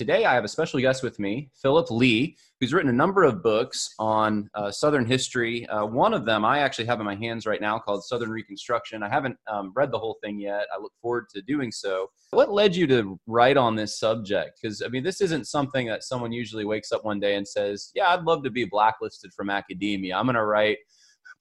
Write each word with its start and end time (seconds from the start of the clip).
Today, 0.00 0.24
I 0.24 0.32
have 0.32 0.44
a 0.44 0.48
special 0.48 0.80
guest 0.80 1.02
with 1.02 1.18
me, 1.18 1.50
Philip 1.60 1.90
Leigh, 1.90 2.34
who's 2.58 2.72
written 2.72 2.88
a 2.88 2.94
number 2.94 3.22
of 3.22 3.42
books 3.42 3.92
on 3.98 4.48
uh, 4.54 4.70
Southern 4.70 5.04
history. 5.04 5.66
Uh, 5.66 5.84
one 5.84 6.14
of 6.14 6.24
them 6.24 6.42
I 6.42 6.60
actually 6.60 6.86
have 6.86 7.00
in 7.00 7.04
my 7.04 7.16
hands 7.16 7.44
right 7.44 7.60
now 7.60 7.78
called 7.78 8.02
Southern 8.02 8.30
Reconstruction. 8.30 9.02
I 9.02 9.10
haven't 9.10 9.36
um, 9.46 9.72
read 9.76 9.92
the 9.92 9.98
whole 9.98 10.16
thing 10.24 10.40
yet. 10.40 10.68
I 10.74 10.80
look 10.80 10.94
forward 11.02 11.26
to 11.34 11.42
doing 11.42 11.70
so. 11.70 12.08
What 12.30 12.50
led 12.50 12.74
you 12.74 12.86
to 12.86 13.20
write 13.26 13.58
on 13.58 13.76
this 13.76 13.98
subject? 13.98 14.58
Because, 14.62 14.80
I 14.80 14.88
mean, 14.88 15.04
this 15.04 15.20
isn't 15.20 15.46
something 15.46 15.86
that 15.88 16.02
someone 16.02 16.32
usually 16.32 16.64
wakes 16.64 16.92
up 16.92 17.04
one 17.04 17.20
day 17.20 17.34
and 17.34 17.46
says, 17.46 17.90
Yeah, 17.94 18.08
I'd 18.08 18.24
love 18.24 18.42
to 18.44 18.50
be 18.50 18.64
blacklisted 18.64 19.34
from 19.34 19.50
academia. 19.50 20.16
I'm 20.16 20.24
going 20.24 20.34
to 20.34 20.46
write 20.46 20.78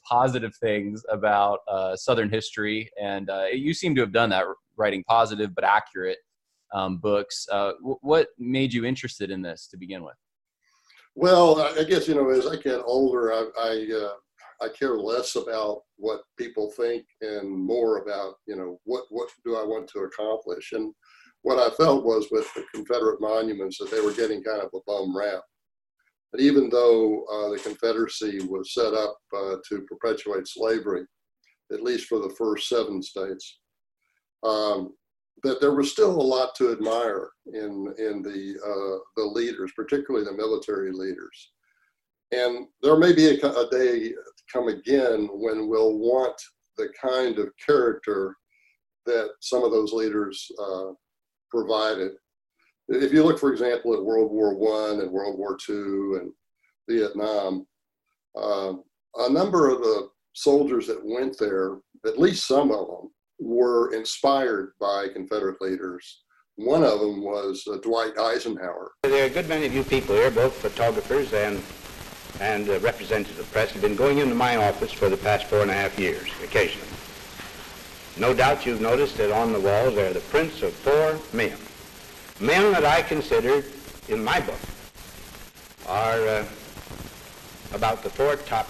positive 0.04 0.54
things 0.58 1.02
about 1.10 1.60
uh, 1.70 1.96
Southern 1.96 2.30
history. 2.30 2.90
And 3.02 3.30
uh, 3.30 3.46
you 3.54 3.74
seem 3.74 3.96
to 3.96 4.02
have 4.02 4.12
done 4.12 4.32
that, 4.32 4.44
writing 4.76 5.06
positive 5.08 5.56
but 5.56 5.64
accurate 5.64 6.18
um, 6.74 6.98
books. 6.98 7.48
Uh, 7.52 7.74
w- 7.80 8.00
what 8.02 8.28
made 8.38 8.74
you 8.74 8.86
interested 8.86 9.32
in 9.32 9.42
this 9.42 9.68
to 9.68 9.78
begin 9.78 10.04
with? 10.04 10.16
Well, 11.16 11.60
I 11.62 11.84
guess 11.84 12.08
you 12.08 12.16
know, 12.16 12.30
as 12.30 12.48
I 12.48 12.56
get 12.58 12.82
older, 12.86 13.34
I 13.34 13.48
I, 13.58 14.06
uh, 14.06 14.66
I 14.66 14.70
care 14.70 14.98
less 14.98 15.36
about 15.36 15.82
what 15.98 16.22
people 16.38 16.72
think 16.72 17.06
and 17.22 17.50
more 17.50 17.98
about 17.98 18.36
you 18.48 18.56
know 18.56 18.80
what 18.84 19.06
what 19.10 19.30
do 19.44 19.58
I 19.58 19.64
want 19.64 19.88
to 19.90 20.00
accomplish. 20.00 20.72
And 20.74 20.94
what 21.42 21.60
I 21.60 21.74
felt 21.76 22.04
was 22.04 22.28
with 22.32 22.52
the 22.54 22.66
Confederate 22.74 23.22
monuments 23.22 23.78
that 23.78 23.92
they 23.92 24.02
were 24.02 24.14
getting 24.14 24.44
kind 24.44 24.62
of 24.62 24.70
a 24.74 24.80
bum 24.86 25.16
rap. 25.16 25.42
But 26.32 26.42
even 26.42 26.70
though 26.70 27.24
uh, 27.26 27.50
the 27.50 27.60
Confederacy 27.60 28.40
was 28.48 28.74
set 28.74 28.94
up 28.94 29.18
uh, 29.36 29.56
to 29.70 29.82
perpetuate 29.88 30.48
slavery, 30.48 31.06
at 31.72 31.82
least 31.82 32.08
for 32.08 32.20
the 32.20 32.34
first 32.38 32.68
seven 32.68 33.02
states, 33.02 33.60
um, 34.44 34.94
that 35.44 35.62
there 35.62 35.74
was 35.74 35.92
still 35.92 36.12
a 36.12 36.22
lot 36.22 36.56
to 36.56 36.72
admire 36.72 37.30
in 37.48 37.94
in 37.98 38.22
the 38.22 38.56
uh, 38.64 39.00
the 39.16 39.24
leaders, 39.24 39.72
particularly 39.76 40.26
the 40.26 40.34
military 40.34 40.92
leaders. 40.92 41.52
And 42.32 42.68
there 42.82 42.98
may 42.98 43.14
be 43.14 43.28
a, 43.28 43.48
a, 43.48 43.70
day 43.72 44.14
come 44.54 44.68
again 44.68 45.30
when 45.32 45.68
we'll 45.68 45.98
want 45.98 46.40
the 46.78 46.90
kind 47.02 47.40
of 47.40 47.50
character 47.66 48.36
that 49.08 49.30
some 49.42 49.64
of 49.64 49.72
those 49.72 49.94
leaders 49.94 50.48
uh, 50.62 50.92
provided. 51.50 52.12
If 52.88 53.12
you 53.12 53.24
look, 53.24 53.40
for 53.40 53.52
example, 53.52 53.94
at 53.94 54.04
World 54.04 54.32
War 54.32 54.56
One 54.56 55.02
and 55.02 55.12
World 55.12 55.38
War 55.40 55.58
Two 55.58 56.20
and 56.22 56.32
Vietnam, 56.90 57.66
uh, 58.36 58.74
a 59.16 59.30
number 59.30 59.70
of 59.70 59.80
the 59.80 60.10
soldiers 60.34 60.88
that 60.88 61.04
went 61.04 61.38
there, 61.40 61.78
at 62.06 62.20
least 62.20 62.48
some 62.48 62.72
of 62.72 62.88
them, 62.88 63.12
were 63.40 63.94
inspired 63.94 64.74
by 64.80 65.08
Confederate 65.14 65.62
leaders. 65.62 66.24
One 66.56 66.84
of 66.84 67.00
them 67.00 67.24
was 67.24 67.66
uh, 67.72 67.78
Dwight 67.78 68.18
Eisenhower. 68.18 68.92
There 69.04 69.24
are 69.24 69.28
a 69.28 69.30
good 69.30 69.48
many 69.48 69.66
of 69.66 69.74
you 69.74 69.84
people 69.84 70.16
here, 70.16 70.30
both 70.30 70.54
photographers 70.54 71.34
and 71.34 71.62
and 72.40 72.70
uh, 72.70 72.80
representatives 72.80 73.40
of 73.40 73.46
the 73.46 73.52
press, 73.52 73.72
have 73.72 73.82
been 73.82 73.96
going 73.96 74.20
into 74.20 74.36
my 74.36 74.56
office 74.56 74.92
for 74.92 75.10
the 75.10 75.18
past 75.18 75.46
four 75.46 75.62
and 75.62 75.72
a 75.72 75.74
half 75.74 75.98
years, 76.00 76.30
occasionally. 76.44 76.88
No 78.18 78.34
doubt 78.34 78.66
you've 78.66 78.82
noticed 78.82 79.18
that 79.18 79.32
on 79.32 79.52
the 79.52 79.60
walls 79.60 79.96
there 79.96 80.10
are 80.10 80.14
the 80.14 80.20
prints 80.22 80.62
of 80.62 80.74
four 80.74 81.20
men. 81.34 81.58
Men 82.40 82.72
that 82.72 82.86
I 82.86 83.02
consider, 83.02 83.64
in 84.08 84.24
my 84.24 84.40
book, 84.40 84.60
are 85.88 86.20
uh, 86.28 86.46
about 87.74 88.04
the 88.04 88.10
four 88.10 88.36
top 88.36 88.70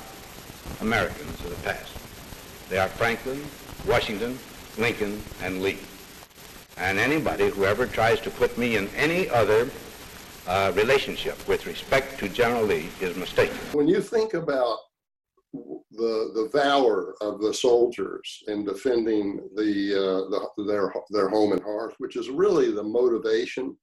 Americans 0.82 1.40
of 1.42 1.50
the 1.50 1.64
past. 1.64 1.94
They 2.70 2.78
are 2.78 2.88
Franklin, 2.88 3.44
Washington, 3.88 4.38
Lincoln, 4.78 5.22
and 5.42 5.62
Lee. 5.62 5.80
And 6.78 6.98
anybody 6.98 7.50
who 7.50 7.66
ever 7.66 7.86
tries 7.86 8.22
to 8.22 8.30
put 8.30 8.58
me 8.58 8.78
in 8.78 8.88
any 8.96 9.30
other 9.30 9.70
uh, 10.48 10.72
relationship 10.76 11.36
with 11.48 11.66
respect 11.66 12.20
to 12.20 12.30
General 12.30 12.64
Lee 12.64 12.90
is 13.02 13.16
mistaken. 13.18 13.58
When 13.74 13.88
you 13.88 14.02
think 14.02 14.34
about 14.34 14.78
the 15.54 16.32
the 16.36 16.50
valor 16.54 17.16
of 17.22 17.42
the 17.42 17.54
soldiers 17.54 18.44
in 18.48 18.64
defending 18.64 19.38
the, 19.56 19.72
uh, 19.96 20.30
the 20.30 20.64
their 20.64 20.94
their 21.10 21.30
home 21.30 21.54
and 21.54 21.62
hearth, 21.64 21.96
which 21.98 22.16
is 22.16 22.30
really 22.30 22.72
the 22.72 22.84
motivation 22.84 23.76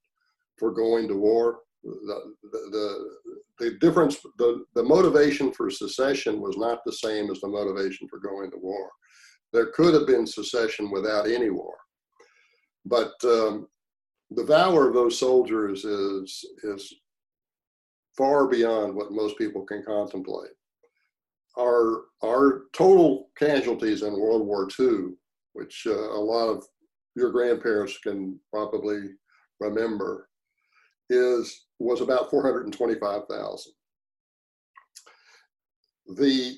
for 0.57 0.71
going 0.71 1.07
to 1.07 1.15
war. 1.15 1.59
The, 1.83 2.33
the, 2.51 2.59
the, 2.71 3.65
the 3.65 3.71
difference, 3.79 4.17
the, 4.37 4.65
the 4.75 4.83
motivation 4.83 5.53
for 5.53 5.69
secession 5.69 6.41
was 6.41 6.57
not 6.57 6.83
the 6.83 6.91
same 6.91 7.29
as 7.29 7.39
the 7.39 7.47
motivation 7.47 8.07
for 8.07 8.19
going 8.19 8.51
to 8.51 8.57
war. 8.57 8.89
There 9.57 9.71
could 9.73 9.95
have 9.95 10.05
been 10.05 10.27
secession 10.27 10.91
without 10.91 11.27
any 11.27 11.49
war. 11.49 11.73
But 12.85 13.13
um, 13.23 13.67
the 14.29 14.43
valor 14.43 14.87
of 14.87 14.93
those 14.93 15.17
soldiers 15.17 15.83
is, 15.83 16.45
is 16.61 16.93
far 18.15 18.47
beyond 18.47 18.93
what 18.93 19.11
most 19.11 19.35
people 19.35 19.65
can 19.65 19.81
contemplate. 19.83 20.51
Our, 21.57 22.03
our 22.23 22.65
total 22.71 23.31
casualties 23.35 24.03
in 24.03 24.19
World 24.19 24.45
War 24.45 24.67
II, 24.79 25.15
which 25.53 25.87
uh, 25.87 26.11
a 26.11 26.21
lot 26.21 26.49
of 26.49 26.63
your 27.15 27.31
grandparents 27.31 27.97
can 27.97 28.39
probably 28.53 28.99
remember, 29.59 30.29
is 31.09 31.65
was 31.79 32.01
about 32.01 32.29
425,000. 32.29 33.73
The 36.15 36.57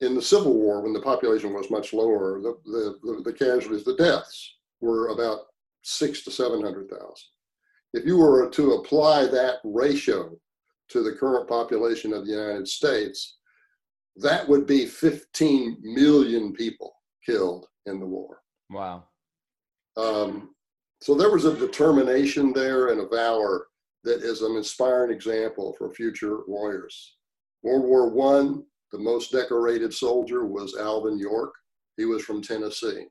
in 0.00 0.14
the 0.14 0.22
Civil 0.22 0.54
War, 0.54 0.80
when 0.80 0.92
the 0.92 1.00
population 1.00 1.52
was 1.52 1.70
much 1.70 1.92
lower, 1.92 2.40
the, 2.40 2.56
the, 2.64 3.22
the, 3.22 3.32
casualties, 3.32 3.84
the 3.84 3.96
deaths 3.96 4.56
were 4.80 5.08
about 5.08 5.40
six 5.82 6.22
to 6.24 6.30
700,000. 6.30 6.98
If 7.92 8.06
you 8.06 8.16
were 8.16 8.48
to 8.50 8.72
apply 8.74 9.26
that 9.26 9.56
ratio 9.64 10.38
to 10.88 11.02
the 11.02 11.12
current 11.12 11.48
population 11.48 12.12
of 12.12 12.24
the 12.24 12.32
United 12.32 12.66
States, 12.66 13.38
that 14.16 14.48
would 14.48 14.66
be 14.66 14.86
15 14.86 15.78
million 15.82 16.52
people 16.52 16.92
killed 17.24 17.66
in 17.86 18.00
the 18.00 18.06
war. 18.06 18.38
Wow. 18.70 19.04
Um, 19.96 20.54
so 21.02 21.14
there 21.14 21.30
was 21.30 21.44
a 21.44 21.56
determination 21.56 22.52
there 22.52 22.88
and 22.88 23.00
a 23.00 23.08
valor 23.08 23.66
that 24.04 24.22
is 24.22 24.42
an 24.42 24.56
inspiring 24.56 25.12
example 25.12 25.74
for 25.76 25.90
future 25.90 26.40
warriors. 26.46 27.16
World 27.62 27.84
War 27.84 28.08
One, 28.10 28.64
the 28.92 28.98
most 28.98 29.32
decorated 29.32 29.92
soldier 29.92 30.46
was 30.46 30.76
Alvin 30.76 31.18
York. 31.18 31.54
He 31.96 32.04
was 32.04 32.24
from 32.24 32.42
Tennessee. 32.42 33.06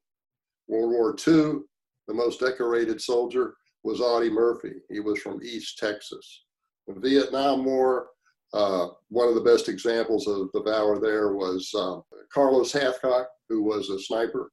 World 0.68 0.92
War 0.92 1.16
II, 1.16 1.62
the 2.08 2.14
most 2.14 2.40
decorated 2.40 3.02
soldier 3.02 3.56
was 3.84 4.02
Audie 4.02 4.30
Murphy. 4.30 4.74
He 4.90 5.00
was 5.00 5.20
from 5.20 5.42
East 5.44 5.78
Texas. 5.78 6.44
The 6.88 7.00
Vietnam 7.00 7.66
War, 7.66 8.08
uh, 8.54 8.88
one 9.10 9.28
of 9.28 9.36
the 9.36 9.42
best 9.42 9.70
examples 9.70 10.28
of 10.28 10.50
the 10.54 10.64
valor 10.64 11.00
there 11.00 11.34
was 11.34 11.72
um, 11.76 12.04
Carlos 12.34 12.72
Hathcock, 12.74 13.26
who 13.48 13.64
was 13.64 13.90
a 13.90 14.00
sniper. 14.00 14.52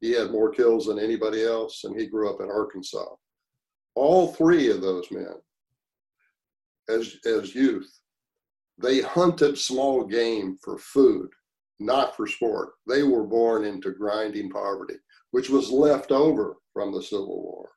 He 0.00 0.12
had 0.12 0.30
more 0.30 0.50
kills 0.50 0.86
than 0.86 0.98
anybody 0.98 1.44
else, 1.44 1.84
and 1.84 1.98
he 1.98 2.06
grew 2.06 2.30
up 2.30 2.40
in 2.40 2.50
Arkansas. 2.50 3.06
All 3.94 4.28
three 4.28 4.70
of 4.70 4.80
those 4.80 5.10
men, 5.10 5.34
as, 6.88 7.16
as 7.26 7.54
youth, 7.54 7.90
they 8.80 9.00
hunted 9.00 9.58
small 9.58 10.04
game 10.04 10.56
for 10.62 10.78
food, 10.78 11.28
not 11.80 12.16
for 12.16 12.26
sport. 12.26 12.70
They 12.86 13.02
were 13.02 13.24
born 13.24 13.64
into 13.64 13.90
grinding 13.90 14.50
poverty, 14.50 14.96
which 15.32 15.50
was 15.50 15.70
left 15.70 16.12
over 16.12 16.56
from 16.72 16.92
the 16.92 17.02
Civil 17.02 17.42
War. 17.42 17.70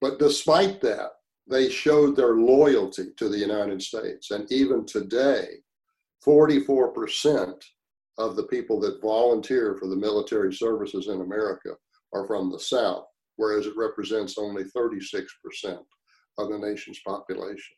But 0.00 0.18
despite 0.18 0.80
that, 0.82 1.10
they 1.48 1.70
showed 1.70 2.16
their 2.16 2.34
loyalty 2.34 3.06
to 3.16 3.28
the 3.28 3.38
United 3.38 3.80
States. 3.80 4.30
And 4.30 4.50
even 4.52 4.84
today, 4.84 5.46
44% 6.26 7.54
of 8.18 8.36
the 8.36 8.44
people 8.44 8.80
that 8.80 9.00
volunteer 9.00 9.76
for 9.78 9.88
the 9.88 9.96
military 9.96 10.52
services 10.52 11.08
in 11.08 11.20
America 11.20 11.70
are 12.12 12.26
from 12.26 12.50
the 12.50 12.58
South, 12.58 13.04
whereas 13.36 13.66
it 13.66 13.76
represents 13.76 14.38
only 14.38 14.64
36% 14.64 15.26
of 16.38 16.50
the 16.50 16.58
nation's 16.58 17.00
population. 17.06 17.76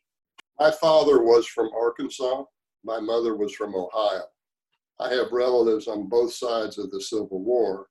My 0.59 0.71
father 0.71 1.23
was 1.23 1.47
from 1.47 1.69
Arkansas. 1.73 2.43
My 2.83 2.99
mother 2.99 3.35
was 3.35 3.53
from 3.53 3.75
Ohio. 3.75 4.23
I 4.99 5.09
have 5.13 5.31
relatives 5.31 5.87
on 5.87 6.09
both 6.09 6.33
sides 6.33 6.77
of 6.77 6.91
the 6.91 6.99
Civil 6.99 7.41
War, 7.41 7.87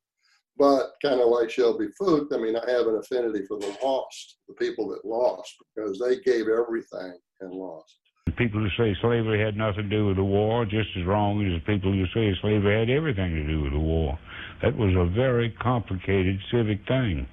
but 0.58 0.92
kind 1.02 1.20
of 1.20 1.28
like 1.28 1.48
Shelby 1.48 1.86
Foote, 1.98 2.30
I 2.34 2.36
mean, 2.36 2.56
I 2.56 2.70
have 2.70 2.86
an 2.86 2.96
affinity 2.96 3.46
for 3.46 3.58
the 3.58 3.74
lost, 3.82 4.38
the 4.48 4.54
people 4.54 4.88
that 4.88 5.04
lost, 5.06 5.54
because 5.74 5.98
they 5.98 6.20
gave 6.20 6.48
everything 6.48 7.18
and 7.40 7.52
lost. 7.52 7.96
People 8.36 8.60
who 8.60 8.68
say 8.76 8.94
slavery 9.00 9.42
had 9.42 9.56
nothing 9.56 9.84
to 9.84 9.88
do 9.88 10.06
with 10.06 10.16
the 10.16 10.24
war 10.24 10.66
just 10.66 10.90
as 10.98 11.06
wrong 11.06 11.44
as 11.46 11.62
people 11.64 11.90
who 11.90 12.04
say 12.08 12.38
slavery 12.42 12.78
had 12.78 12.90
everything 12.90 13.34
to 13.34 13.46
do 13.46 13.62
with 13.62 13.72
the 13.72 13.78
war. 13.78 14.18
That 14.62 14.76
was 14.76 14.94
a 14.94 15.10
very 15.14 15.50
complicated 15.62 16.38
civic 16.52 16.86
thing. 16.86 17.26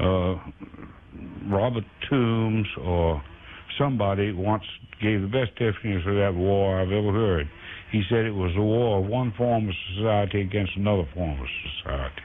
Uh, 0.00 0.34
Robert 1.48 1.84
Toombs 2.10 2.66
or 2.84 3.22
somebody 3.78 4.32
once 4.32 4.64
gave 5.00 5.22
the 5.22 5.28
best 5.28 5.52
definition 5.58 6.10
of 6.10 6.16
that 6.16 6.34
war 6.34 6.80
I've 6.80 6.92
ever 6.92 7.12
heard. 7.12 7.48
He 7.90 8.02
said 8.08 8.24
it 8.24 8.34
was 8.34 8.52
a 8.56 8.62
war 8.62 9.00
of 9.00 9.06
one 9.06 9.32
form 9.36 9.68
of 9.68 9.74
society 9.96 10.40
against 10.40 10.72
another 10.76 11.06
form 11.14 11.40
of 11.40 11.46
society. 11.82 12.22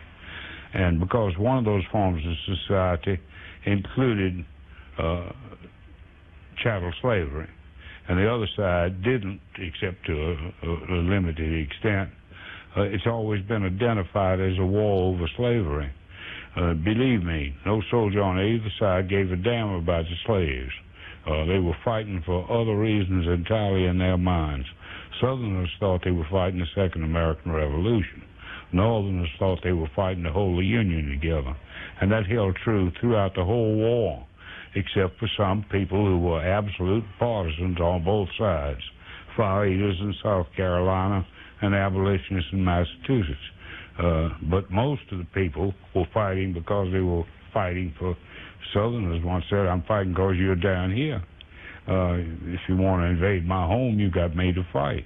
And 0.73 0.99
because 0.99 1.33
one 1.37 1.57
of 1.57 1.65
those 1.65 1.83
forms 1.91 2.23
of 2.25 2.55
society 2.55 3.19
included 3.65 4.45
uh, 4.97 5.29
chattel 6.63 6.91
slavery. 7.01 7.47
And 8.07 8.17
the 8.17 8.31
other 8.31 8.47
side 8.55 9.03
didn't, 9.03 9.41
except 9.59 10.05
to 10.05 10.13
a, 10.13 10.67
a 10.67 11.01
limited 11.01 11.67
extent. 11.67 12.09
Uh, 12.75 12.83
it's 12.83 13.05
always 13.05 13.43
been 13.45 13.65
identified 13.65 14.39
as 14.39 14.53
a 14.59 14.65
war 14.65 15.13
over 15.13 15.29
slavery. 15.35 15.91
Uh, 16.55 16.73
believe 16.73 17.23
me, 17.23 17.53
no 17.65 17.81
soldier 17.91 18.21
on 18.21 18.39
either 18.39 18.71
side 18.79 19.09
gave 19.09 19.31
a 19.31 19.35
damn 19.35 19.69
about 19.69 20.05
the 20.05 20.15
slaves. 20.25 20.71
Uh, 21.27 21.45
they 21.45 21.59
were 21.59 21.75
fighting 21.83 22.23
for 22.25 22.49
other 22.49 22.77
reasons 22.77 23.27
entirely 23.27 23.85
in 23.85 23.97
their 23.97 24.17
minds. 24.17 24.65
Southerners 25.19 25.69
thought 25.79 26.01
they 26.03 26.11
were 26.11 26.27
fighting 26.31 26.59
the 26.59 26.65
Second 26.73 27.03
American 27.03 27.51
Revolution. 27.51 28.23
Northerners 28.71 29.29
thought 29.39 29.59
they 29.63 29.73
were 29.73 29.89
fighting 29.95 30.23
to 30.23 30.31
hold 30.31 30.59
the 30.59 30.65
Union 30.65 31.09
together. 31.09 31.55
And 32.01 32.11
that 32.11 32.27
held 32.27 32.55
true 32.63 32.91
throughout 32.99 33.35
the 33.35 33.43
whole 33.43 33.75
war, 33.75 34.25
except 34.75 35.19
for 35.19 35.29
some 35.37 35.65
people 35.71 36.05
who 36.05 36.19
were 36.19 36.41
absolute 36.41 37.03
partisans 37.19 37.79
on 37.79 38.03
both 38.05 38.29
sides. 38.37 38.81
Fire 39.35 39.67
eaters 39.67 39.97
in 39.99 40.13
South 40.23 40.47
Carolina 40.55 41.25
and 41.61 41.73
abolitionists 41.73 42.51
in 42.53 42.63
Massachusetts. 42.63 43.37
Uh, 43.99 44.29
but 44.49 44.69
most 44.69 45.01
of 45.11 45.17
the 45.17 45.27
people 45.33 45.73
were 45.95 46.05
fighting 46.13 46.53
because 46.53 46.87
they 46.93 46.99
were 46.99 47.23
fighting 47.53 47.93
for 47.97 48.15
Southerners 48.73 49.23
once 49.23 49.45
said, 49.49 49.65
I'm 49.67 49.83
fighting 49.83 50.13
because 50.13 50.35
you're 50.37 50.55
down 50.55 50.95
here. 50.95 51.23
Uh, 51.87 52.17
if 52.53 52.59
you 52.67 52.75
want 52.75 53.01
to 53.01 53.07
invade 53.07 53.45
my 53.47 53.65
home, 53.65 53.97
you 53.97 54.11
got 54.11 54.35
me 54.35 54.51
to 54.51 54.63
fight. 54.73 55.05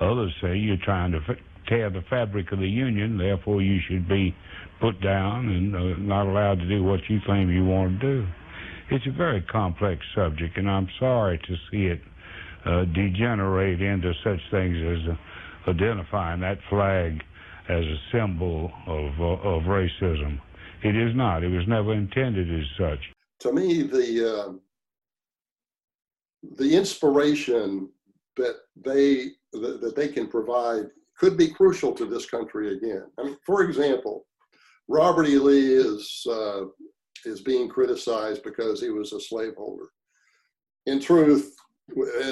Others 0.00 0.32
say 0.42 0.56
you're 0.56 0.76
trying 0.84 1.12
to 1.12 1.20
tear 1.68 1.90
the 1.90 2.02
fabric 2.10 2.52
of 2.52 2.58
the 2.58 2.68
Union, 2.68 3.18
therefore 3.18 3.62
you 3.62 3.78
should 3.88 4.08
be 4.08 4.34
put 4.80 5.00
down 5.00 5.48
and 5.48 5.74
uh, 5.74 5.98
not 5.98 6.26
allowed 6.26 6.58
to 6.58 6.68
do 6.68 6.82
what 6.84 7.00
you 7.08 7.18
claim 7.24 7.50
you 7.50 7.64
want 7.64 8.00
to 8.00 8.06
do. 8.06 8.26
It's 8.90 9.06
a 9.06 9.16
very 9.16 9.42
complex 9.42 10.00
subject, 10.14 10.56
and 10.56 10.70
I'm 10.70 10.88
sorry 10.98 11.38
to 11.38 11.54
see 11.70 11.86
it 11.86 12.00
uh, 12.64 12.84
degenerate 12.94 13.82
into 13.82 14.12
such 14.24 14.40
things 14.50 14.76
as 14.76 15.12
uh, 15.12 15.70
identifying 15.70 16.40
that 16.40 16.58
flag 16.70 17.22
as 17.68 17.84
a 17.84 17.96
symbol 18.12 18.72
of, 18.86 19.20
uh, 19.20 19.48
of 19.48 19.62
racism. 19.64 20.40
It 20.82 20.96
is 20.96 21.14
not. 21.14 21.42
It 21.42 21.48
was 21.48 21.66
never 21.66 21.92
intended 21.92 22.48
as 22.60 22.66
such. 22.78 23.00
To 23.40 23.52
me, 23.52 23.82
the 23.82 24.36
uh, 24.36 24.52
the 26.56 26.76
inspiration 26.76 27.90
that 28.36 28.56
they 28.76 29.30
that, 29.52 29.80
that 29.80 29.96
they 29.96 30.08
can 30.08 30.28
provide 30.28 30.86
could 31.16 31.36
be 31.36 31.48
crucial 31.48 31.92
to 31.92 32.04
this 32.04 32.26
country 32.26 32.76
again. 32.76 33.06
I 33.18 33.24
mean, 33.24 33.36
for 33.44 33.62
example, 33.62 34.26
Robert 34.86 35.26
E. 35.26 35.38
Lee 35.38 35.72
is 35.72 36.26
uh, 36.30 36.64
is 37.24 37.40
being 37.40 37.68
criticized 37.68 38.42
because 38.44 38.80
he 38.80 38.90
was 38.90 39.12
a 39.12 39.20
slaveholder. 39.20 39.86
In 40.86 41.00
truth, 41.00 41.54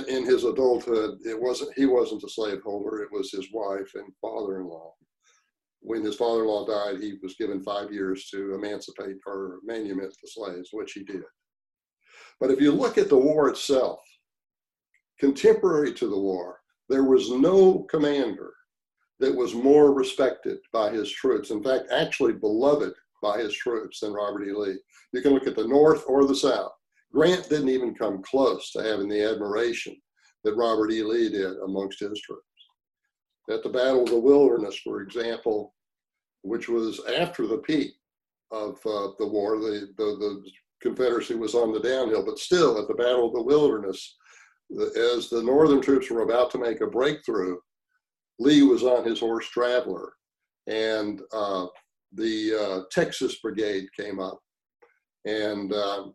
in 0.08 0.24
his 0.24 0.44
adulthood, 0.44 1.18
it 1.24 1.40
wasn't 1.40 1.72
he 1.76 1.86
wasn't 1.86 2.22
a 2.22 2.28
slaveholder. 2.28 3.02
It 3.02 3.10
was 3.10 3.30
his 3.32 3.48
wife 3.52 3.90
and 3.94 4.12
father-in-law 4.20 4.92
when 5.80 6.04
his 6.04 6.16
father-in-law 6.16 6.66
died, 6.66 7.00
he 7.00 7.14
was 7.22 7.36
given 7.36 7.62
five 7.62 7.92
years 7.92 8.28
to 8.30 8.54
emancipate 8.54 9.16
or 9.26 9.58
manumit 9.68 10.10
the 10.22 10.28
slaves, 10.28 10.70
which 10.72 10.92
he 10.92 11.04
did. 11.04 11.22
But 12.40 12.50
if 12.50 12.60
you 12.60 12.72
look 12.72 12.98
at 12.98 13.08
the 13.08 13.16
war 13.16 13.48
itself, 13.48 14.00
contemporary 15.18 15.92
to 15.94 16.08
the 16.08 16.18
war, 16.18 16.60
there 16.88 17.04
was 17.04 17.30
no 17.30 17.86
commander 17.90 18.52
that 19.18 19.34
was 19.34 19.54
more 19.54 19.92
respected 19.92 20.58
by 20.72 20.90
his 20.90 21.10
troops. 21.10 21.50
In 21.50 21.62
fact, 21.62 21.90
actually 21.90 22.34
beloved 22.34 22.92
by 23.22 23.38
his 23.38 23.54
troops 23.54 24.00
than 24.00 24.12
Robert 24.12 24.46
E. 24.46 24.52
Lee. 24.52 24.78
You 25.12 25.22
can 25.22 25.32
look 25.32 25.46
at 25.46 25.56
the 25.56 25.66
North 25.66 26.04
or 26.06 26.26
the 26.26 26.34
South. 26.34 26.72
Grant 27.12 27.48
didn't 27.48 27.70
even 27.70 27.94
come 27.94 28.22
close 28.22 28.70
to 28.72 28.82
having 28.82 29.08
the 29.08 29.22
admiration 29.22 29.96
that 30.44 30.54
Robert 30.54 30.90
E. 30.92 31.02
Lee 31.02 31.30
did 31.30 31.56
amongst 31.64 32.00
his 32.00 32.20
troops. 32.20 32.42
At 33.48 33.62
the 33.62 33.68
Battle 33.68 34.02
of 34.02 34.10
the 34.10 34.18
Wilderness, 34.18 34.76
for 34.76 35.02
example, 35.02 35.74
which 36.42 36.68
was 36.68 37.00
after 37.18 37.46
the 37.46 37.58
peak 37.58 37.92
of 38.50 38.74
uh, 38.86 39.08
the 39.18 39.26
war, 39.26 39.58
the, 39.58 39.88
the, 39.96 40.04
the 40.04 40.50
Confederacy 40.82 41.34
was 41.34 41.54
on 41.54 41.72
the 41.72 41.80
downhill, 41.80 42.24
but 42.24 42.38
still 42.38 42.78
at 42.78 42.88
the 42.88 42.94
Battle 42.94 43.26
of 43.26 43.32
the 43.32 43.42
Wilderness, 43.42 44.16
the, 44.70 45.14
as 45.16 45.28
the 45.28 45.42
Northern 45.42 45.80
troops 45.80 46.10
were 46.10 46.22
about 46.22 46.50
to 46.52 46.58
make 46.58 46.80
a 46.80 46.86
breakthrough, 46.86 47.56
Lee 48.38 48.62
was 48.62 48.82
on 48.82 49.04
his 49.04 49.20
horse 49.20 49.48
Traveler, 49.48 50.12
and 50.66 51.22
uh, 51.32 51.66
the 52.12 52.54
uh, 52.54 52.80
Texas 52.90 53.36
Brigade 53.40 53.86
came 53.98 54.20
up, 54.20 54.38
and 55.24 55.72
um, 55.72 56.14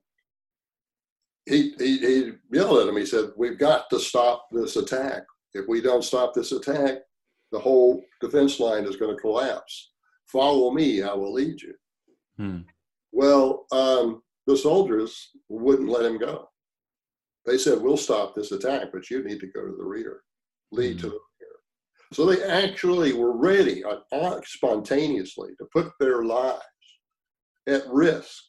he, 1.45 1.73
he, 1.79 1.97
he 1.97 2.31
yelled 2.51 2.79
at 2.79 2.87
him. 2.87 2.97
He 2.97 3.05
said, 3.05 3.31
"We've 3.35 3.57
got 3.57 3.89
to 3.89 3.99
stop 3.99 4.47
this 4.51 4.75
attack. 4.75 5.23
If 5.53 5.65
we 5.67 5.81
don't 5.81 6.03
stop 6.03 6.33
this 6.33 6.51
attack, 6.51 6.99
the 7.51 7.59
whole 7.59 8.03
defense 8.21 8.59
line 8.59 8.85
is 8.85 8.95
going 8.95 9.15
to 9.15 9.21
collapse. 9.21 9.91
Follow 10.27 10.71
me, 10.71 11.03
I 11.03 11.13
will 11.13 11.33
lead 11.33 11.61
you. 11.61 11.73
Hmm. 12.37 12.59
Well, 13.11 13.65
um, 13.71 14.21
the 14.47 14.55
soldiers 14.55 15.29
wouldn't 15.49 15.89
let 15.89 16.05
him 16.05 16.17
go. 16.17 16.49
They 17.45 17.57
said, 17.57 17.81
We'll 17.81 17.97
stop 17.97 18.33
this 18.33 18.51
attack, 18.51 18.87
but 18.93 19.09
you 19.09 19.23
need 19.23 19.39
to 19.41 19.47
go 19.47 19.65
to 19.65 19.75
the 19.75 19.83
rear, 19.83 20.21
lead 20.71 20.93
hmm. 20.93 21.01
to 21.01 21.07
the 21.07 21.11
rear. 21.11 21.21
So 22.13 22.25
they 22.25 22.43
actually 22.43 23.13
were 23.13 23.35
ready 23.35 23.83
uh, 23.83 24.41
spontaneously 24.45 25.51
to 25.57 25.67
put 25.73 25.91
their 25.99 26.23
lives 26.23 26.61
at 27.67 27.87
risk 27.87 28.43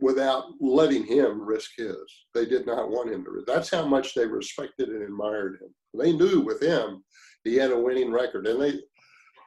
without 0.00 0.44
letting 0.60 1.04
him 1.04 1.42
risk 1.42 1.70
his. 1.76 1.96
They 2.34 2.46
did 2.46 2.66
not 2.66 2.90
want 2.90 3.12
him 3.12 3.24
to. 3.24 3.42
That's 3.46 3.70
how 3.70 3.86
much 3.86 4.14
they 4.14 4.26
respected 4.26 4.88
and 4.88 5.02
admired 5.02 5.58
him. 5.60 5.74
They 5.98 6.12
knew 6.12 6.40
with 6.40 6.62
him 6.62 7.02
he 7.44 7.56
had 7.56 7.70
a 7.70 7.78
winning 7.78 8.10
record, 8.10 8.46
and 8.46 8.60
they 8.60 8.80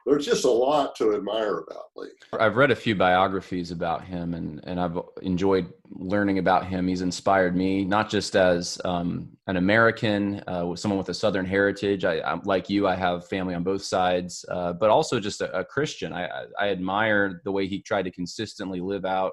there's 0.04 0.26
just 0.26 0.44
a 0.44 0.50
lot 0.50 0.96
to 0.96 1.14
admire 1.14 1.58
about 1.58 1.84
Lee. 1.94 2.08
I've 2.38 2.56
read 2.56 2.72
a 2.72 2.76
few 2.76 2.96
biographies 2.96 3.70
about 3.70 4.04
him, 4.04 4.34
and 4.34 4.60
and 4.64 4.80
I've 4.80 4.98
enjoyed 5.22 5.72
learning 5.90 6.38
about 6.38 6.66
him. 6.66 6.88
He's 6.88 7.02
inspired 7.02 7.56
me 7.56 7.84
not 7.84 8.10
just 8.10 8.34
as 8.34 8.80
um, 8.84 9.28
an 9.46 9.56
American, 9.56 10.42
uh, 10.46 10.74
someone 10.74 10.98
with 10.98 11.08
a 11.08 11.14
Southern 11.14 11.46
heritage. 11.46 12.04
I, 12.04 12.18
I, 12.18 12.38
like 12.44 12.68
you, 12.68 12.88
I 12.88 12.96
have 12.96 13.28
family 13.28 13.54
on 13.54 13.62
both 13.62 13.82
sides, 13.82 14.44
uh, 14.50 14.72
but 14.72 14.90
also 14.90 15.20
just 15.20 15.40
a, 15.40 15.56
a 15.56 15.64
Christian. 15.64 16.12
I, 16.12 16.28
I 16.58 16.70
admire 16.70 17.40
the 17.44 17.52
way 17.52 17.66
he 17.66 17.80
tried 17.80 18.04
to 18.04 18.10
consistently 18.10 18.80
live 18.80 19.04
out 19.04 19.32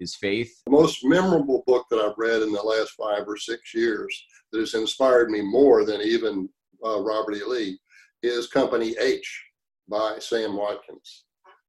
his 0.00 0.14
faith. 0.14 0.62
The 0.66 0.72
most 0.72 1.04
memorable 1.04 1.62
book 1.66 1.86
that 1.90 2.00
I've 2.00 2.18
read 2.18 2.42
in 2.42 2.52
the 2.52 2.62
last 2.62 2.92
five 2.92 3.26
or 3.26 3.36
six 3.36 3.74
years 3.74 4.24
that 4.52 4.60
has 4.60 4.74
inspired 4.74 5.30
me 5.30 5.42
more 5.42 5.84
than 5.84 6.00
even 6.00 6.48
uh, 6.84 7.00
Robert 7.00 7.34
E. 7.34 7.42
Lee 7.44 7.78
is 8.22 8.48
Company 8.48 8.94
H 9.00 9.44
by 9.88 10.18
Sam 10.18 10.56
Watkins, 10.56 11.24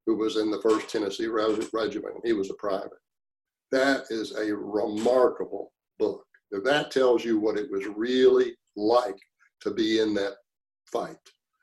who 0.05 0.15
was 0.17 0.37
in 0.37 0.51
the 0.51 0.59
1st 0.59 0.87
Tennessee 0.87 1.27
Regiment. 1.27 2.15
He 2.23 2.33
was 2.33 2.49
a 2.49 2.55
private. 2.55 2.89
That 3.71 4.05
is 4.09 4.35
a 4.35 4.55
remarkable 4.55 5.71
book. 5.99 6.23
That 6.51 6.91
tells 6.91 7.23
you 7.23 7.39
what 7.39 7.57
it 7.57 7.69
was 7.71 7.85
really 7.85 8.55
like 8.75 9.17
to 9.61 9.71
be 9.71 9.99
in 9.99 10.13
that 10.15 10.33
fight. 10.91 11.17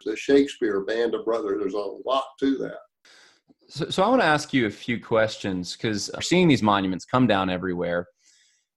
The 0.04 0.16
Shakespeare 0.16 0.84
Band 0.84 1.14
of 1.14 1.24
Brothers, 1.24 1.58
there's 1.60 1.74
a 1.74 1.94
lot 2.04 2.24
to 2.40 2.56
that. 2.58 2.78
So, 3.68 3.90
so 3.90 4.04
I 4.04 4.08
want 4.08 4.20
to 4.20 4.26
ask 4.26 4.54
you 4.54 4.66
a 4.66 4.70
few 4.70 5.00
questions 5.00 5.72
because 5.72 6.10
we're 6.14 6.20
seeing 6.20 6.46
these 6.46 6.62
monuments 6.62 7.04
come 7.04 7.26
down 7.26 7.50
everywhere 7.50 8.06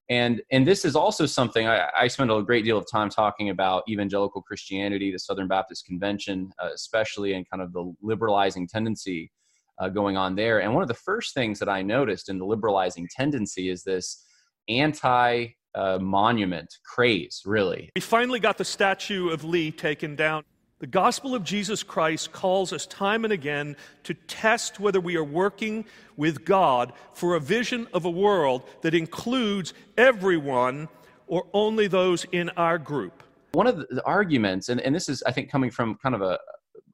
and 0.10 0.42
and 0.52 0.68
this 0.68 0.86
is 0.86 0.96
also 0.96 1.26
something 1.26 1.68
I, 1.68 1.90
I, 1.96 2.08
spend 2.08 2.32
a 2.32 2.42
great 2.42 2.66
deal 2.66 2.78
of 2.78 2.86
time 2.90 3.10
talking 3.10 3.50
about 3.50 3.84
evangelical 3.88 4.42
christianity 4.42 5.12
the 5.12 5.20
southern 5.20 5.48
baptist 5.48 5.86
convention 5.86 6.52
uh, 6.62 6.70
especially 6.74 7.34
and 7.34 7.50
kind 7.50 7.62
of 7.62 7.72
the 7.74 7.94
liberalizing 8.02 8.68
tendency 8.68 9.32
uh, 9.80 9.88
going 9.88 10.18
on 10.18 10.36
there. 10.36 10.62
And 10.62 10.74
one 10.74 10.84
of 10.84 10.90
the 10.90 10.94
first 10.94 11.34
things 11.34 11.60
that 11.60 11.70
i 11.70 11.82
noticed 11.82 12.30
in 12.30 12.38
the 12.38 12.46
liberalizing 12.46 13.08
tendency 13.16 13.70
is 13.70 13.84
this 13.84 14.26
anti 14.68 15.48
uh, 15.76 16.00
monument 16.00 16.68
craze 16.84 17.44
really. 17.46 17.90
We 17.96 18.02
finally 18.02 18.40
got 18.40 18.58
the 18.58 18.66
statue 18.66 19.30
of 19.30 19.44
lee 19.44 19.72
taken 19.72 20.16
down 20.16 20.44
the 20.80 20.88
gospel 20.88 21.36
of 21.36 21.44
Jesus 21.44 21.84
Christ 21.84 22.32
calls 22.32 22.72
us 22.72 22.86
time 22.86 23.26
and 23.26 23.34
again 23.34 23.76
to 24.04 24.14
test 24.14 24.80
whether 24.80 25.02
we 25.02 25.18
are 25.18 25.24
working 25.24 25.84
with 26.16 26.46
God 26.46 26.94
for 27.14 27.36
a 27.36 27.40
vision 27.40 27.86
of 27.94 28.06
a 28.06 28.10
world 28.10 28.64
that 28.82 28.94
includes 28.94 29.74
everyone 29.98 30.88
or 31.28 31.46
only 31.54 31.88
those 31.88 32.26
in 32.32 32.50
our 32.52 32.78
group. 32.78 33.24
One 33.52 33.68
of 33.68 33.78
the 33.78 34.02
arguments, 34.06 34.70
and, 34.70 34.80
and 34.80 34.96
this 34.96 35.10
is, 35.10 35.22
I 35.24 35.34
think, 35.34 35.52
coming 35.52 35.70
from 35.70 35.96
kind 35.96 36.16
of 36.16 36.22
a, 36.22 36.40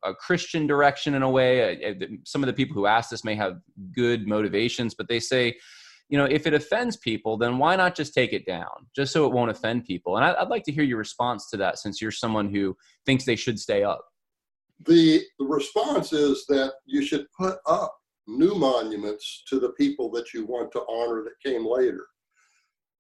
a 0.04 0.16
Christian 0.16 0.66
direction 0.66 1.14
in 1.14 1.22
a 1.22 1.30
way, 1.30 1.86
uh, 1.86 1.92
uh, 1.92 2.08
some 2.24 2.42
of 2.42 2.48
the 2.48 2.54
people 2.54 2.74
who 2.74 2.88
ask 2.88 3.12
this 3.12 3.24
may 3.24 3.36
have 3.36 3.60
good 3.94 4.28
motivations, 4.28 4.96
but 4.96 5.08
they 5.08 5.20
say, 5.20 5.58
you 6.10 6.18
know, 6.18 6.26
if 6.26 6.46
it 6.46 6.54
offends 6.54 6.98
people, 6.98 7.38
then 7.38 7.58
why 7.58 7.76
not 7.76 7.96
just 7.96 8.14
take 8.14 8.32
it 8.32 8.46
down, 8.46 8.88
just 8.96 9.12
so 9.12 9.26
it 9.26 9.34
won't 9.34 9.52
offend 9.52 9.86
people? 9.86 10.18
And 10.18 10.26
I, 10.26 10.42
would 10.42 10.50
like 10.50 10.64
to 10.66 10.72
hear 10.72 10.84
your 10.84 11.00
response 11.00 11.50
to 11.50 11.58
that, 11.58 11.80
since 11.80 12.02
you're 12.02 12.12
someone 12.12 12.54
who 12.54 12.78
thinks 13.06 13.26
they 13.26 13.36
should 13.36 13.60
stay 13.60 13.84
up. 13.84 14.06
The, 14.86 15.24
the 15.40 15.46
response 15.46 16.14
is 16.14 16.46
that 16.48 16.74
you 16.86 17.02
should 17.02 17.26
put 17.38 17.58
up 17.66 17.96
new 18.28 18.56
monuments 18.56 19.44
to 19.50 19.60
the 19.60 19.70
people 19.70 20.12
that 20.12 20.34
you 20.34 20.46
want 20.46 20.72
to 20.74 20.82
honor 20.90 21.24
that 21.24 21.40
came 21.44 21.66
later. 21.66 22.08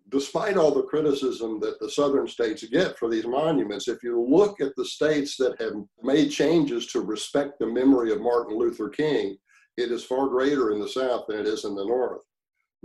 despite 0.09 0.55
all 0.57 0.71
the 0.71 0.83
criticism 0.83 1.59
that 1.59 1.79
the 1.79 1.89
southern 1.89 2.27
states 2.27 2.63
get 2.65 2.97
for 2.97 3.09
these 3.09 3.25
monuments, 3.25 3.87
if 3.87 4.03
you 4.03 4.21
look 4.21 4.61
at 4.61 4.75
the 4.75 4.85
states 4.85 5.35
that 5.37 5.59
have 5.59 5.73
made 6.03 6.29
changes 6.29 6.85
to 6.87 7.01
respect 7.01 7.57
the 7.59 7.65
memory 7.65 8.11
of 8.11 8.21
Martin 8.21 8.57
Luther 8.57 8.89
King, 8.89 9.35
it 9.77 9.91
is 9.91 10.03
far 10.03 10.27
greater 10.27 10.71
in 10.71 10.79
the 10.79 10.87
south 10.87 11.25
than 11.27 11.39
it 11.39 11.47
is 11.47 11.65
in 11.65 11.75
the 11.75 11.85
north. 11.85 12.21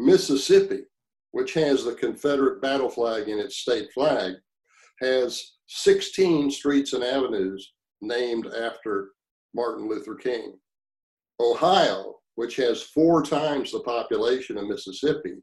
Mississippi, 0.01 0.85
which 1.33 1.53
has 1.55 1.85
the 1.85 1.95
Confederate 1.95 2.63
battle 2.63 2.89
flag 2.89 3.29
in 3.29 3.39
its 3.39 3.59
state 3.59 3.93
flag, 3.93 4.35
has 5.01 5.57
16 5.69 6.51
streets 6.51 6.95
and 6.95 7.05
avenues 7.05 7.73
named 8.01 8.47
after 8.47 9.11
Martin 9.55 9.89
Luther 9.89 10.15
King. 10.15 10.55
Ohio, 11.39 12.17
which 12.35 12.57
has 12.57 12.83
four 12.83 13.23
times 13.23 13.73
the 13.73 13.81
population 13.81 14.57
of 14.57 14.69
Mississippi, 14.69 15.37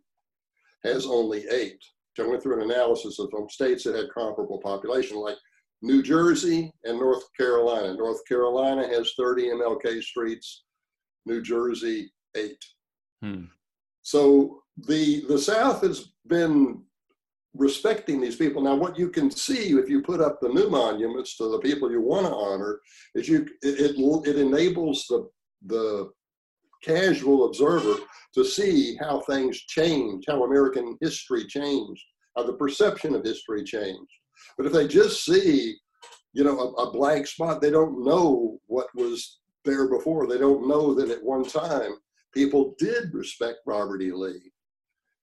has 0.83 1.05
only 1.05 1.45
eight. 1.51 1.79
So 2.15 2.25
I 2.25 2.27
went 2.27 2.41
through 2.41 2.61
an 2.61 2.71
analysis 2.71 3.19
of 3.19 3.29
some 3.31 3.49
states 3.49 3.83
that 3.83 3.95
had 3.95 4.13
comparable 4.13 4.59
population, 4.59 5.17
like 5.17 5.37
New 5.83 6.01
Jersey 6.01 6.73
and 6.83 6.99
North 6.99 7.23
Carolina. 7.37 7.93
North 7.93 8.25
Carolina 8.27 8.87
has 8.87 9.13
30 9.17 9.49
MLK 9.49 10.01
streets, 10.01 10.63
New 11.27 11.41
Jersey, 11.41 12.11
eight. 12.35 12.63
Hmm. 13.21 13.45
So 14.07 14.63
the 14.87 15.25
the 15.27 15.37
South 15.37 15.81
has 15.81 16.13
been 16.27 16.81
respecting 17.53 18.21
these 18.21 18.37
people. 18.37 18.61
Now, 18.61 18.75
what 18.75 18.97
you 18.97 19.09
can 19.09 19.29
see 19.29 19.77
if 19.77 19.89
you 19.89 20.01
put 20.01 20.21
up 20.21 20.39
the 20.39 20.47
new 20.47 20.69
monuments 20.69 21.35
to 21.35 21.49
the 21.49 21.59
people 21.59 21.91
you 21.91 21.99
want 21.99 22.25
to 22.25 22.33
honor 22.33 22.79
is 23.15 23.27
you 23.27 23.45
it 23.61 23.97
it, 23.97 24.29
it 24.29 24.37
enables 24.39 25.07
the 25.09 25.27
the 25.65 26.09
casual 26.81 27.47
observer 27.47 27.95
to 28.33 28.45
see 28.45 28.95
how 28.95 29.19
things 29.19 29.59
change, 29.63 30.23
how 30.29 30.45
American 30.45 30.97
history 31.01 31.45
changed, 31.45 32.05
how 32.37 32.43
the 32.43 32.53
perception 32.53 33.13
of 33.13 33.25
history 33.25 33.61
changed. 33.61 34.13
But 34.55 34.67
if 34.67 34.71
they 34.71 34.87
just 34.87 35.25
see, 35.25 35.75
you 36.31 36.45
know, 36.45 36.57
a, 36.57 36.83
a 36.83 36.91
blank 36.93 37.27
spot, 37.27 37.59
they 37.59 37.71
don't 37.71 38.05
know 38.05 38.57
what 38.67 38.87
was 38.95 39.39
there 39.65 39.89
before. 39.89 40.27
They 40.27 40.37
don't 40.37 40.65
know 40.65 40.93
that 40.93 41.09
at 41.09 41.21
one 41.21 41.43
time 41.43 41.97
people 42.37 42.75
did 42.77 43.13
respect 43.13 43.59
Robert 43.65 44.01
E. 44.01 44.11
Lee. 44.11 44.51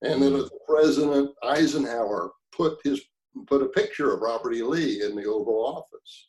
And 0.02 0.22
then 0.22 0.32
mm-hmm. 0.32 0.72
President 0.72 1.30
Eisenhower 1.42 2.30
put 2.52 2.78
his 2.84 3.00
put 3.46 3.62
a 3.62 3.68
picture 3.68 4.12
of 4.12 4.20
Robert 4.20 4.54
E. 4.54 4.62
Lee 4.62 5.02
in 5.02 5.16
the 5.16 5.24
Oval 5.24 5.66
Office. 5.66 6.28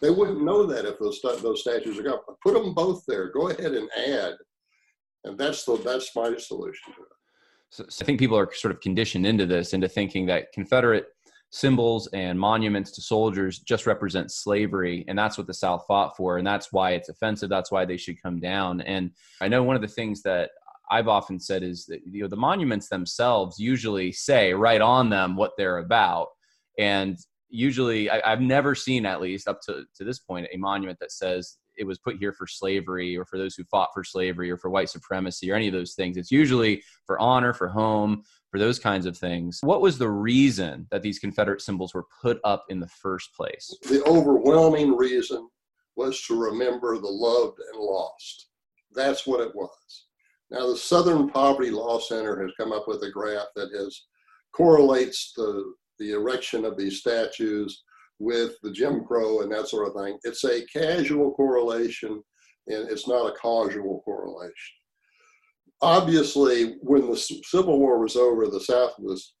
They 0.00 0.10
wouldn't 0.10 0.44
know 0.44 0.66
that 0.66 0.84
if 0.84 0.98
those 0.98 1.20
those 1.42 1.62
statues 1.62 1.98
are 1.98 2.02
gone. 2.02 2.18
Put 2.42 2.54
them 2.54 2.74
both 2.74 3.04
there. 3.06 3.30
Go 3.30 3.48
ahead 3.48 3.72
and 3.72 3.88
add 3.96 4.34
and 5.26 5.36
that's 5.36 5.64
the 5.64 5.76
that's 5.78 6.14
my 6.16 6.34
solution 6.36 6.94
to 6.94 7.02
it. 7.02 7.08
So, 7.70 7.84
so, 7.88 8.02
I 8.02 8.06
think 8.06 8.20
people 8.20 8.38
are 8.38 8.48
sort 8.54 8.72
of 8.72 8.80
conditioned 8.80 9.26
into 9.26 9.44
this, 9.44 9.74
into 9.74 9.88
thinking 9.88 10.24
that 10.26 10.52
Confederate 10.52 11.06
symbols 11.50 12.08
and 12.12 12.38
monuments 12.38 12.90
to 12.92 13.02
soldiers 13.02 13.60
just 13.60 13.86
represent 13.86 14.30
slavery, 14.30 15.04
and 15.08 15.18
that's 15.18 15.38
what 15.38 15.46
the 15.46 15.54
South 15.54 15.84
fought 15.86 16.16
for, 16.16 16.38
and 16.38 16.46
that's 16.46 16.72
why 16.72 16.92
it's 16.92 17.08
offensive. 17.08 17.48
That's 17.48 17.70
why 17.70 17.84
they 17.84 17.96
should 17.96 18.22
come 18.22 18.40
down. 18.40 18.80
And 18.82 19.10
I 19.40 19.48
know 19.48 19.62
one 19.62 19.76
of 19.76 19.82
the 19.82 19.88
things 19.88 20.22
that 20.22 20.50
I've 20.90 21.08
often 21.08 21.40
said 21.40 21.62
is 21.62 21.86
that 21.86 22.00
you 22.06 22.22
know 22.22 22.28
the 22.28 22.36
monuments 22.36 22.88
themselves 22.88 23.58
usually 23.58 24.12
say 24.12 24.52
right 24.52 24.80
on 24.80 25.10
them 25.10 25.36
what 25.36 25.52
they're 25.56 25.78
about, 25.78 26.28
and 26.78 27.18
usually 27.48 28.10
I, 28.10 28.28
have 28.28 28.40
never 28.40 28.74
seen 28.74 29.06
at 29.06 29.20
least 29.20 29.48
up 29.48 29.60
to, 29.66 29.84
to 29.96 30.04
this 30.04 30.18
point 30.18 30.48
a 30.52 30.58
monument 30.58 30.98
that 31.00 31.12
says 31.12 31.56
it 31.76 31.86
was 31.86 31.98
put 31.98 32.16
here 32.16 32.32
for 32.32 32.46
slavery 32.46 33.16
or 33.16 33.24
for 33.24 33.38
those 33.38 33.54
who 33.54 33.64
fought 33.64 33.90
for 33.92 34.04
slavery 34.04 34.50
or 34.50 34.56
for 34.56 34.70
white 34.70 34.90
supremacy 34.90 35.50
or 35.50 35.54
any 35.54 35.68
of 35.68 35.74
those 35.74 35.94
things. 35.94 36.16
It's 36.16 36.30
usually 36.30 36.82
for 37.06 37.18
honor, 37.18 37.52
for 37.52 37.68
home, 37.68 38.22
for 38.50 38.58
those 38.58 38.78
kinds 38.78 39.06
of 39.06 39.16
things. 39.16 39.58
What 39.62 39.80
was 39.80 39.98
the 39.98 40.10
reason 40.10 40.86
that 40.90 41.02
these 41.02 41.18
Confederate 41.18 41.60
symbols 41.60 41.94
were 41.94 42.06
put 42.22 42.40
up 42.44 42.64
in 42.68 42.80
the 42.80 42.88
first 42.88 43.34
place? 43.34 43.74
The 43.82 44.02
overwhelming 44.04 44.96
reason 44.96 45.48
was 45.96 46.22
to 46.22 46.38
remember 46.38 46.98
the 46.98 47.08
loved 47.08 47.58
and 47.72 47.80
lost. 47.80 48.48
That's 48.94 49.26
what 49.26 49.40
it 49.40 49.54
was. 49.54 50.06
Now, 50.50 50.66
the 50.68 50.76
Southern 50.76 51.28
Poverty 51.28 51.70
Law 51.70 51.98
Center 51.98 52.40
has 52.42 52.52
come 52.56 52.72
up 52.72 52.86
with 52.86 53.02
a 53.02 53.10
graph 53.10 53.48
that 53.56 53.70
has 53.76 54.00
correlates 54.52 55.32
the, 55.36 55.74
the 55.98 56.12
erection 56.12 56.64
of 56.64 56.76
these 56.76 57.00
statues 57.00 57.82
with 58.18 58.56
the 58.62 58.72
Jim 58.72 59.04
Crow 59.04 59.40
and 59.42 59.52
that 59.52 59.68
sort 59.68 59.88
of 59.88 59.94
thing. 59.94 60.18
It's 60.24 60.44
a 60.44 60.64
casual 60.66 61.32
correlation 61.32 62.22
and 62.68 62.90
it's 62.90 63.06
not 63.06 63.26
a 63.26 63.36
causal 63.36 64.02
correlation. 64.04 64.52
Obviously, 65.82 66.76
when 66.80 67.10
the 67.10 67.16
Civil 67.16 67.78
War 67.78 67.98
was 67.98 68.16
over, 68.16 68.46
the 68.48 68.60
South 68.60 68.94
was 68.98 69.34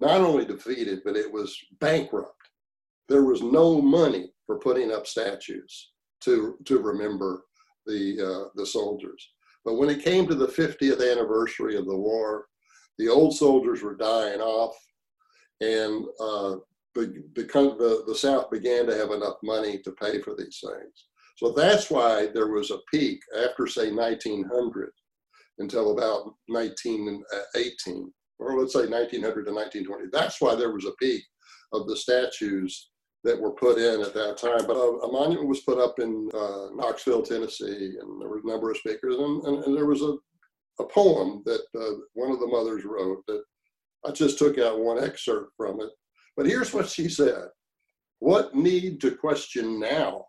not 0.00 0.20
only 0.20 0.44
defeated, 0.44 1.00
but 1.04 1.16
it 1.16 1.32
was 1.32 1.56
bankrupt. 1.80 2.32
There 3.08 3.24
was 3.24 3.40
no 3.40 3.80
money 3.80 4.30
for 4.46 4.58
putting 4.58 4.92
up 4.92 5.06
statues 5.06 5.92
to, 6.22 6.56
to 6.66 6.80
remember 6.80 7.44
the, 7.86 8.20
uh, 8.20 8.48
the 8.56 8.66
soldiers. 8.66 9.30
But 9.64 9.74
when 9.74 9.90
it 9.90 10.04
came 10.04 10.26
to 10.26 10.34
the 10.34 10.46
50th 10.46 11.00
anniversary 11.00 11.76
of 11.76 11.86
the 11.86 11.96
war, 11.96 12.46
the 12.98 13.08
old 13.08 13.34
soldiers 13.36 13.82
were 13.82 13.96
dying 13.96 14.40
off, 14.40 14.74
and 15.60 16.04
uh, 16.20 16.56
the, 16.94 17.22
the, 17.34 18.04
the 18.06 18.14
South 18.14 18.50
began 18.50 18.86
to 18.86 18.96
have 18.96 19.10
enough 19.10 19.36
money 19.42 19.78
to 19.78 19.92
pay 19.92 20.20
for 20.20 20.34
these 20.36 20.60
things. 20.64 21.06
So 21.36 21.52
that's 21.52 21.90
why 21.90 22.26
there 22.26 22.48
was 22.48 22.70
a 22.70 22.80
peak 22.92 23.20
after, 23.36 23.66
say, 23.66 23.92
1900 23.92 24.90
until 25.58 25.92
about 25.92 26.34
1918, 26.46 28.12
or 28.38 28.58
let's 28.58 28.72
say 28.72 28.86
1900 28.86 29.44
to 29.44 29.52
1920. 29.52 30.04
That's 30.12 30.40
why 30.40 30.54
there 30.54 30.72
was 30.72 30.84
a 30.84 30.92
peak 31.00 31.22
of 31.72 31.86
the 31.86 31.96
statues 31.96 32.90
that 33.24 33.40
were 33.40 33.52
put 33.52 33.78
in 33.78 34.00
at 34.00 34.14
that 34.14 34.36
time. 34.36 34.66
But 34.66 34.76
a, 34.76 35.06
a 35.06 35.12
monument 35.12 35.48
was 35.48 35.60
put 35.60 35.78
up 35.78 35.98
in 35.98 36.28
uh, 36.34 36.68
Knoxville, 36.74 37.22
Tennessee, 37.22 37.96
and 38.00 38.20
there 38.20 38.28
were 38.28 38.40
a 38.42 38.46
number 38.46 38.70
of 38.70 38.76
speakers, 38.76 39.16
and, 39.16 39.44
and, 39.44 39.64
and 39.64 39.76
there 39.76 39.86
was 39.86 40.02
a, 40.02 40.16
a 40.80 40.86
poem 40.86 41.42
that 41.44 41.62
uh, 41.78 41.98
one 42.14 42.30
of 42.30 42.40
the 42.40 42.46
mothers 42.46 42.84
wrote 42.84 43.24
that 43.26 43.42
I 44.06 44.12
just 44.12 44.38
took 44.38 44.58
out 44.58 44.78
one 44.78 45.02
excerpt 45.02 45.52
from 45.56 45.80
it 45.80 45.90
but 46.38 46.46
here's 46.46 46.72
what 46.72 46.88
she 46.88 47.08
said 47.08 47.48
What 48.20 48.54
need 48.54 49.00
to 49.00 49.10
question 49.10 49.80
now 49.80 50.26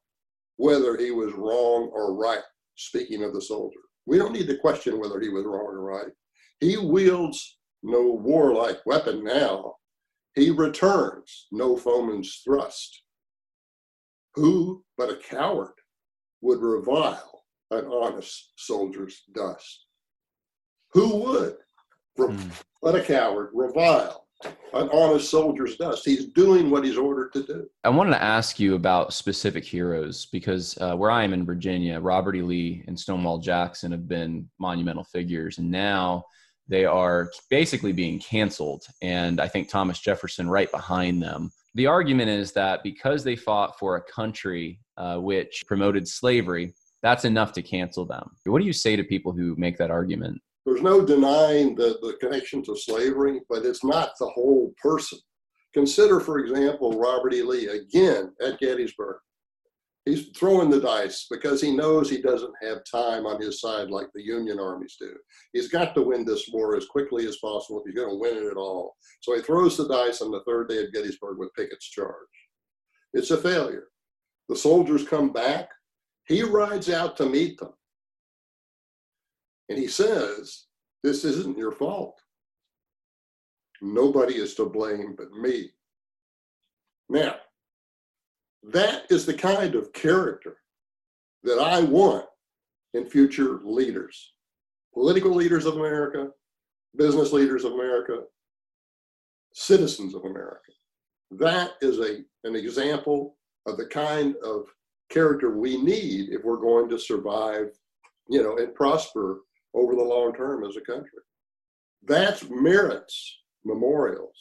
whether 0.57 0.97
he 0.97 1.11
was 1.11 1.31
wrong 1.33 1.91
or 1.93 2.15
right? 2.15 2.41
Speaking 2.75 3.23
of 3.23 3.33
the 3.33 3.41
soldier, 3.41 3.79
we 4.07 4.17
don't 4.17 4.33
need 4.33 4.47
to 4.47 4.57
question 4.57 4.99
whether 4.99 5.19
he 5.19 5.29
was 5.29 5.45
wrong 5.45 5.67
or 5.67 5.81
right. 5.81 6.11
He 6.59 6.77
wields 6.77 7.59
no 7.83 8.01
warlike 8.01 8.79
weapon 8.85 9.23
now. 9.23 9.75
He 10.33 10.49
returns 10.49 11.47
no 11.51 11.77
foeman's 11.77 12.41
thrust. 12.43 13.03
Who 14.33 14.83
but 14.97 15.11
a 15.11 15.17
coward 15.17 15.73
would 16.41 16.59
revile 16.59 17.43
an 17.69 17.85
honest 17.85 18.53
soldier's 18.57 19.21
dust? 19.33 19.85
Who 20.93 21.17
would, 21.17 21.57
mm. 22.17 22.51
but 22.81 22.95
a 22.95 23.03
coward, 23.03 23.51
revile 23.53 24.28
an 24.73 24.89
honest 24.91 25.29
soldier's 25.29 25.75
dust. 25.77 26.03
He's 26.05 26.25
doing 26.27 26.69
what 26.69 26.83
he's 26.83 26.97
ordered 26.97 27.33
to 27.33 27.43
do. 27.43 27.69
I 27.83 27.89
wanted 27.89 28.11
to 28.11 28.23
ask 28.23 28.59
you 28.59 28.75
about 28.75 29.13
specific 29.13 29.65
heroes 29.65 30.27
because 30.27 30.77
uh, 30.79 30.95
where 30.95 31.11
I 31.11 31.23
am 31.23 31.33
in 31.33 31.45
Virginia, 31.45 31.99
Robert 31.99 32.35
E. 32.35 32.41
Lee 32.41 32.83
and 32.87 32.99
Stonewall 32.99 33.39
Jackson 33.39 33.91
have 33.91 34.07
been 34.07 34.49
monumental 34.59 35.03
figures, 35.03 35.57
and 35.57 35.69
now 35.69 36.25
they 36.67 36.85
are 36.85 37.31
basically 37.49 37.91
being 37.91 38.19
canceled. 38.19 38.85
And 39.01 39.41
I 39.41 39.47
think 39.47 39.69
Thomas 39.69 39.99
Jefferson 39.99 40.49
right 40.49 40.71
behind 40.71 41.21
them. 41.21 41.51
The 41.75 41.87
argument 41.87 42.29
is 42.29 42.51
that 42.53 42.83
because 42.83 43.23
they 43.23 43.35
fought 43.35 43.77
for 43.79 43.95
a 43.95 44.11
country 44.11 44.79
uh, 44.97 45.17
which 45.17 45.63
promoted 45.67 46.07
slavery, 46.07 46.73
that's 47.01 47.25
enough 47.25 47.53
to 47.53 47.61
cancel 47.61 48.05
them. 48.05 48.29
What 48.45 48.59
do 48.59 48.65
you 48.65 48.73
say 48.73 48.95
to 48.95 49.03
people 49.03 49.31
who 49.31 49.55
make 49.57 49.77
that 49.77 49.91
argument? 49.91 50.41
There's 50.65 50.81
no 50.81 51.05
denying 51.05 51.75
the, 51.75 51.97
the 52.01 52.17
connection 52.19 52.63
to 52.63 52.75
slavery, 52.75 53.41
but 53.49 53.65
it's 53.65 53.83
not 53.83 54.11
the 54.19 54.27
whole 54.27 54.73
person. 54.81 55.19
Consider, 55.73 56.19
for 56.19 56.39
example, 56.39 56.99
Robert 56.99 57.33
E. 57.33 57.41
Lee 57.43 57.67
again 57.67 58.33
at 58.45 58.59
Gettysburg. 58.59 59.17
He's 60.05 60.29
throwing 60.29 60.69
the 60.69 60.79
dice 60.79 61.27
because 61.29 61.61
he 61.61 61.75
knows 61.75 62.09
he 62.09 62.21
doesn't 62.21 62.53
have 62.63 62.79
time 62.89 63.25
on 63.27 63.39
his 63.39 63.61
side 63.61 63.89
like 63.89 64.07
the 64.13 64.23
Union 64.23 64.59
armies 64.59 64.95
do. 64.99 65.13
He's 65.53 65.67
got 65.67 65.93
to 65.93 66.01
win 66.01 66.25
this 66.25 66.49
war 66.51 66.75
as 66.75 66.87
quickly 66.87 67.27
as 67.27 67.37
possible 67.37 67.79
if 67.79 67.85
he's 67.85 67.95
going 67.95 68.09
to 68.09 68.19
win 68.19 68.37
it 68.37 68.49
at 68.49 68.57
all. 68.57 68.95
So 69.21 69.35
he 69.35 69.41
throws 69.41 69.77
the 69.77 69.87
dice 69.87 70.21
on 70.21 70.31
the 70.31 70.43
third 70.47 70.69
day 70.69 70.83
of 70.83 70.93
Gettysburg 70.93 71.37
with 71.37 71.53
Pickett's 71.53 71.89
charge. 71.89 72.15
It's 73.13 73.31
a 73.31 73.37
failure. 73.37 73.87
The 74.47 74.55
soldiers 74.55 75.07
come 75.07 75.31
back. 75.31 75.69
He 76.27 76.41
rides 76.41 76.89
out 76.89 77.15
to 77.17 77.25
meet 77.27 77.59
them. 77.59 77.73
And 79.69 79.77
he 79.77 79.87
says, 79.87 80.65
This 81.03 81.23
isn't 81.23 81.57
your 81.57 81.71
fault. 81.71 82.19
Nobody 83.81 84.35
is 84.35 84.55
to 84.55 84.65
blame 84.65 85.15
but 85.17 85.31
me. 85.31 85.69
Now, 87.07 87.35
that 88.63 89.03
is 89.09 89.25
the 89.25 89.33
kind 89.33 89.75
of 89.75 89.93
character 89.93 90.57
that 91.43 91.59
I 91.59 91.81
want 91.81 92.25
in 92.93 93.05
future 93.05 93.59
leaders, 93.63 94.33
political 94.93 95.31
leaders 95.31 95.65
of 95.65 95.75
America, 95.75 96.29
business 96.97 97.31
leaders 97.31 97.63
of 97.63 97.73
America, 97.73 98.23
citizens 99.53 100.13
of 100.13 100.25
America. 100.25 100.71
That 101.31 101.73
is 101.81 101.99
a, 101.99 102.23
an 102.43 102.55
example 102.55 103.37
of 103.65 103.77
the 103.77 103.85
kind 103.85 104.35
of 104.43 104.65
character 105.09 105.57
we 105.57 105.81
need 105.81 106.29
if 106.29 106.43
we're 106.43 106.57
going 106.57 106.89
to 106.89 106.99
survive, 106.99 107.69
you 108.27 108.43
know, 108.43 108.57
and 108.57 108.75
prosper 108.75 109.41
over 109.73 109.95
the 109.95 110.03
long 110.03 110.33
term 110.33 110.63
as 110.63 110.75
a 110.75 110.81
country. 110.81 111.19
That 112.07 112.49
merits 112.49 113.37
memorials. 113.65 114.35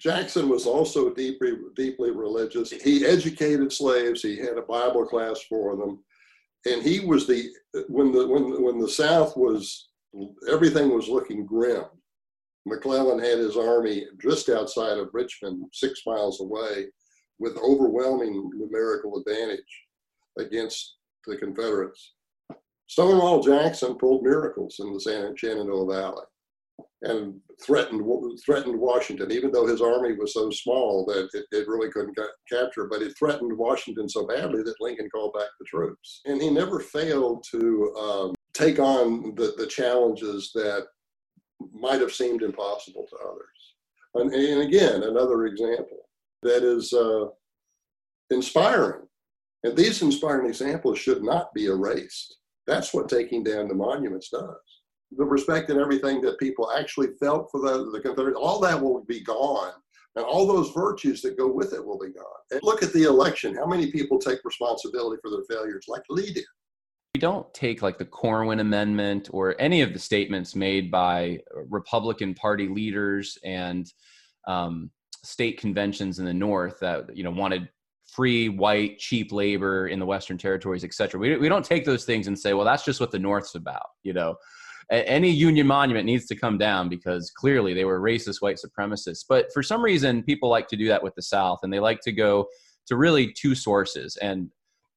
Jackson 0.00 0.48
was 0.48 0.66
also 0.66 1.12
deeply, 1.12 1.54
deeply 1.74 2.10
religious. 2.12 2.70
He 2.70 3.04
educated 3.04 3.72
slaves. 3.72 4.22
He 4.22 4.36
had 4.36 4.56
a 4.56 4.62
Bible 4.62 5.04
class 5.04 5.40
for 5.48 5.76
them, 5.76 6.04
and 6.66 6.82
he 6.82 7.00
was 7.00 7.26
the 7.26 7.50
when 7.88 8.12
the 8.12 8.26
when 8.26 8.62
when 8.62 8.78
the 8.78 8.88
South 8.88 9.36
was 9.36 9.88
everything 10.48 10.94
was 10.94 11.08
looking 11.08 11.44
grim. 11.44 11.84
McClellan 12.64 13.18
had 13.18 13.38
his 13.38 13.56
army 13.56 14.06
just 14.20 14.48
outside 14.48 14.98
of 14.98 15.10
Richmond, 15.12 15.64
six 15.72 16.02
miles 16.06 16.40
away, 16.40 16.86
with 17.38 17.56
overwhelming 17.56 18.50
numerical 18.54 19.18
advantage 19.18 19.84
against 20.38 20.96
the 21.26 21.36
Confederates. 21.36 22.12
Stonewall 22.88 23.42
Jackson 23.42 23.96
pulled 23.96 24.22
miracles 24.22 24.76
in 24.80 24.92
the 24.92 25.00
San 25.00 25.36
Shenandoah 25.36 25.94
Valley 25.94 26.24
and 27.02 27.38
threatened 27.64 28.02
threatened 28.44 28.78
Washington, 28.78 29.30
even 29.30 29.52
though 29.52 29.66
his 29.66 29.80
army 29.80 30.14
was 30.14 30.34
so 30.34 30.50
small 30.50 31.04
that 31.06 31.28
it, 31.34 31.44
it 31.52 31.68
really 31.68 31.90
couldn't 31.90 32.16
ca- 32.16 32.26
capture. 32.50 32.86
But 32.90 33.02
it 33.02 33.16
threatened 33.16 33.56
Washington 33.56 34.08
so 34.08 34.26
badly 34.26 34.62
that 34.62 34.80
Lincoln 34.80 35.08
called 35.10 35.34
back 35.34 35.48
the 35.60 35.66
troops, 35.66 36.22
and 36.24 36.40
he 36.40 36.50
never 36.50 36.80
failed 36.80 37.44
to 37.52 37.94
um, 37.94 38.34
take 38.54 38.78
on 38.78 39.34
the, 39.36 39.54
the 39.58 39.66
challenges 39.66 40.50
that 40.54 40.86
might 41.72 42.00
have 42.00 42.12
seemed 42.12 42.42
impossible 42.42 43.06
to 43.08 43.16
others. 43.28 43.44
And, 44.14 44.32
and 44.32 44.62
again, 44.62 45.02
another 45.02 45.46
example 45.46 46.08
that 46.42 46.62
is 46.62 46.92
uh, 46.92 47.26
inspiring. 48.30 49.06
And 49.64 49.76
these 49.76 50.02
inspiring 50.02 50.48
examples 50.48 50.98
should 50.98 51.22
not 51.22 51.52
be 51.52 51.66
erased. 51.66 52.36
That's 52.68 52.92
what 52.92 53.08
taking 53.08 53.42
down 53.42 53.66
the 53.66 53.74
monuments 53.74 54.28
does. 54.28 54.42
The 55.16 55.24
respect 55.24 55.70
and 55.70 55.80
everything 55.80 56.20
that 56.20 56.38
people 56.38 56.70
actually 56.70 57.08
felt 57.18 57.48
for 57.50 57.60
the, 57.60 57.90
the 57.90 58.00
Confederates, 58.00 58.38
all 58.38 58.60
that 58.60 58.80
will 58.80 59.04
be 59.04 59.24
gone. 59.24 59.72
And 60.16 60.24
all 60.24 60.46
those 60.46 60.70
virtues 60.72 61.22
that 61.22 61.38
go 61.38 61.50
with 61.50 61.72
it 61.72 61.84
will 61.84 61.98
be 61.98 62.12
gone. 62.12 62.24
And 62.50 62.60
look 62.62 62.82
at 62.82 62.92
the 62.92 63.04
election. 63.04 63.56
How 63.56 63.66
many 63.66 63.90
people 63.90 64.18
take 64.18 64.40
responsibility 64.44 65.18
for 65.22 65.30
their 65.30 65.44
failures, 65.48 65.86
like 65.88 66.02
Lee 66.10 66.32
did? 66.32 66.44
We 67.14 67.20
don't 67.20 67.52
take 67.54 67.80
like 67.80 67.96
the 67.96 68.04
Corwin 68.04 68.60
Amendment 68.60 69.30
or 69.32 69.58
any 69.58 69.80
of 69.80 69.94
the 69.94 69.98
statements 69.98 70.54
made 70.54 70.90
by 70.90 71.40
Republican 71.68 72.34
Party 72.34 72.68
leaders 72.68 73.38
and 73.44 73.90
um, 74.46 74.90
state 75.24 75.58
conventions 75.58 76.18
in 76.18 76.26
the 76.26 76.34
North 76.34 76.78
that 76.80 77.16
you 77.16 77.24
know 77.24 77.30
wanted 77.30 77.68
free 78.08 78.48
white 78.48 78.98
cheap 78.98 79.32
labor 79.32 79.88
in 79.88 79.98
the 79.98 80.06
western 80.06 80.38
territories 80.38 80.84
et 80.84 80.94
cetera. 80.94 81.20
We, 81.20 81.36
we 81.36 81.48
don't 81.48 81.64
take 81.64 81.84
those 81.84 82.04
things 82.04 82.26
and 82.26 82.38
say 82.38 82.54
well 82.54 82.64
that's 82.64 82.84
just 82.84 83.00
what 83.00 83.10
the 83.10 83.18
north's 83.18 83.54
about 83.54 83.86
you 84.02 84.12
know? 84.12 84.36
Any 84.90 85.28
union 85.28 85.66
monument 85.66 86.06
needs 86.06 86.24
to 86.26 86.34
come 86.34 86.56
down 86.56 86.88
because 86.88 87.30
clearly 87.30 87.74
they 87.74 87.84
were 87.84 88.00
racist 88.00 88.40
white 88.40 88.56
supremacists. 88.56 89.22
But 89.28 89.52
for 89.52 89.62
some 89.62 89.82
reason 89.82 90.22
people 90.22 90.48
like 90.48 90.66
to 90.68 90.76
do 90.76 90.88
that 90.88 91.02
with 91.02 91.14
the 91.14 91.20
south 91.20 91.58
and 91.62 91.70
they 91.70 91.78
like 91.78 92.00
to 92.02 92.12
go 92.12 92.46
to 92.86 92.96
really 92.96 93.30
two 93.30 93.54
sources. 93.54 94.16
And 94.16 94.48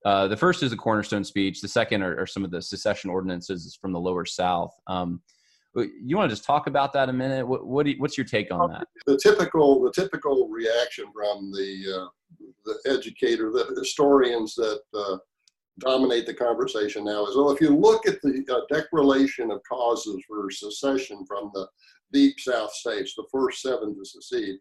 uh, 0.05 0.29
the 0.29 0.37
first 0.37 0.63
is 0.63 0.71
the 0.71 0.77
cornerstone 0.77 1.25
speech. 1.25 1.59
The 1.59 1.67
second 1.67 2.03
are, 2.03 2.17
are, 2.21 2.25
some 2.25 2.45
of 2.45 2.51
the 2.51 2.61
secession 2.61 3.09
ordinances 3.09 3.77
from 3.79 3.91
the 3.91 3.99
lower 3.99 4.25
south. 4.25 4.73
Um, 4.87 5.21
you 5.75 6.17
want 6.17 6.29
to 6.29 6.35
just 6.35 6.45
talk 6.45 6.67
about 6.67 6.91
that 6.93 7.09
a 7.09 7.13
minute? 7.13 7.47
What, 7.47 7.65
what 7.65 7.85
you, 7.85 7.95
what's 7.97 8.17
your 8.17 8.25
take 8.25 8.51
on 8.51 8.71
that? 8.71 8.87
The 9.05 9.17
typical 9.17 9.81
the 9.81 9.91
typical 9.91 10.47
reaction 10.49 11.05
from 11.13 11.51
the 11.51 12.01
uh, 12.01 12.07
the 12.65 12.91
educator, 12.91 13.51
the 13.51 13.73
historians 13.79 14.55
that 14.55 14.81
uh, 14.93 15.17
dominate 15.79 16.25
the 16.25 16.33
conversation 16.33 17.05
now 17.05 17.25
is, 17.25 17.35
well, 17.35 17.51
if 17.51 17.61
you 17.61 17.75
look 17.75 18.07
at 18.07 18.21
the 18.21 18.45
uh, 18.51 18.73
declaration 18.73 19.51
of 19.51 19.61
causes 19.67 20.21
for 20.27 20.49
secession 20.51 21.25
from 21.25 21.51
the 21.53 21.67
deep 22.13 22.39
South 22.39 22.71
states, 22.71 23.13
the 23.15 23.25
first 23.31 23.61
seven 23.61 23.95
to 23.95 24.05
secede, 24.05 24.57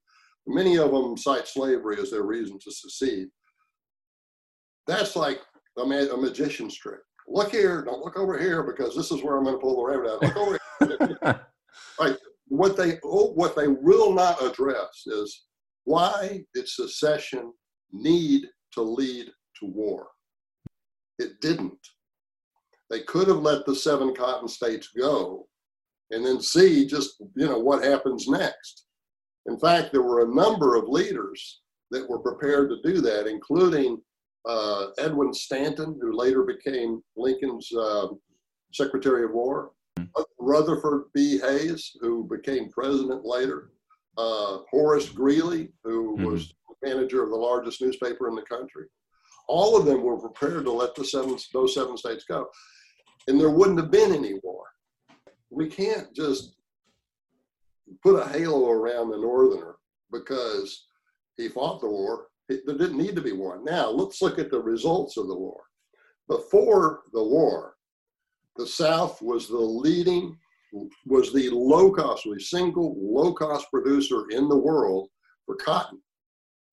many 0.47 0.79
of 0.79 0.93
them 0.93 1.17
cite 1.17 1.47
slavery 1.47 1.99
as 2.01 2.11
their 2.11 2.23
reason 2.23 2.59
to 2.61 2.71
secede. 2.71 3.29
That's 4.87 5.17
like 5.17 5.41
a, 5.79 5.85
ma- 5.85 6.13
a 6.13 6.17
magician's 6.17 6.77
trick. 6.77 7.01
Look 7.29 7.53
here, 7.53 7.83
don't 7.83 8.05
look 8.05 8.17
over 8.17 8.39
here 8.39 8.63
because 8.63 8.97
this 8.97 9.13
is 9.13 9.23
where 9.23 9.37
I'm 9.37 9.45
going 9.45 9.57
to 9.57 9.61
pull 9.61 9.77
the 9.77 9.93
rabbit 9.93 10.11
out. 10.11 10.23
Look 10.23 10.37
over 10.37 10.59
What 12.51 12.77
they 12.77 12.99
what 13.05 13.55
they 13.55 13.69
will 13.69 14.13
not 14.13 14.43
address 14.43 15.05
is 15.07 15.45
why 15.85 16.45
did 16.53 16.69
secession 16.69 17.53
need 17.93 18.49
to 18.73 18.83
lead 18.83 19.27
to 19.61 19.67
war? 19.67 20.09
It 21.21 21.41
didn't. 21.41 21.79
They 22.91 23.03
could 23.03 23.29
have 23.29 23.39
let 23.39 23.65
the 23.67 23.77
seven 23.77 24.17
cotton 24.17 24.49
states 24.49 24.89
go 24.99 25.47
and 26.11 26.27
then 26.27 26.41
see 26.41 26.89
just 26.89 27.23
you 27.37 27.47
know 27.47 27.61
what 27.61 27.85
happens 27.85 28.27
next. 28.27 28.87
In 29.47 29.57
fact, 29.61 29.93
there 29.93 30.03
were 30.03 30.25
a 30.25 30.35
number 30.35 30.75
of 30.75 30.89
leaders 30.89 31.61
that 31.93 32.09
were 32.11 32.19
prepared 32.19 32.69
to 32.71 32.83
do 32.83 33.01
that, 33.01 33.29
including 33.29 34.03
uh, 34.49 34.89
Edwin 34.99 35.33
Stanton, 35.33 35.97
who 36.03 36.17
later 36.17 36.43
became 36.43 37.01
Lincoln's 37.17 37.71
uh, 37.73 38.09
Secretary 38.73 39.25
of 39.25 39.31
War, 39.33 39.71
Rutherford 40.39 41.05
B. 41.15 41.39
Hayes, 41.39 41.97
who 42.01 42.25
became 42.25 42.71
president 42.71 43.25
later, 43.25 43.71
uh, 44.19 44.59
Horace 44.71 45.09
Greeley, 45.09 45.73
who 45.85 46.17
mm-hmm. 46.17 46.25
was 46.27 46.53
manager 46.83 47.23
of 47.23 47.31
the 47.31 47.37
largest 47.37 47.81
newspaper 47.81 48.29
in 48.29 48.35
the 48.35 48.43
country. 48.43 48.87
All 49.49 49.77
of 49.77 49.85
them 49.85 50.03
were 50.03 50.19
prepared 50.19 50.65
to 50.65 50.73
let 50.73 50.95
the 50.95 51.05
seven, 51.05 51.37
those 51.53 51.75
seven 51.75 51.97
states 51.97 52.25
go. 52.25 52.49
And 53.29 53.39
there 53.39 53.51
wouldn't 53.51 53.79
have 53.79 53.91
been 53.91 54.15
any 54.15 54.35
war. 54.43 54.65
We 55.51 55.69
can't 55.69 56.15
just 56.15 56.55
put 58.03 58.21
a 58.21 58.29
halo 58.29 58.71
around 58.71 59.11
the 59.11 59.19
northerner 59.19 59.77
because 60.13 60.87
he 61.37 61.49
fought 61.49 61.81
the 61.81 61.89
war. 61.89 62.29
It, 62.49 62.63
there 62.67 62.79
didn't 62.79 62.99
need 62.99 63.17
to 63.17 63.23
be 63.23 63.33
war. 63.33 63.61
Now, 63.63 63.91
let's 63.91 64.23
look 64.23 64.39
at 64.39 64.51
the 64.51 64.61
results 64.61 65.17
of 65.17 65.29
the 65.29 65.37
war. 65.37 65.63
Before 66.29 67.03
the 67.13 67.23
war, 67.23 67.70
the 68.57 68.67
South 68.67 69.21
was 69.23 69.49
the 69.49 69.57
leading, 69.57 70.37
was 71.07 71.33
the 71.33 71.51
low 71.51 71.91
cost, 71.93 72.25
the 72.25 72.39
single 72.41 72.97
low 73.01 73.33
cost 73.33 73.67
producer 73.71 74.25
in 74.31 74.49
the 74.49 74.57
world 74.57 75.09
for 75.47 75.57
cotton. 75.57 76.01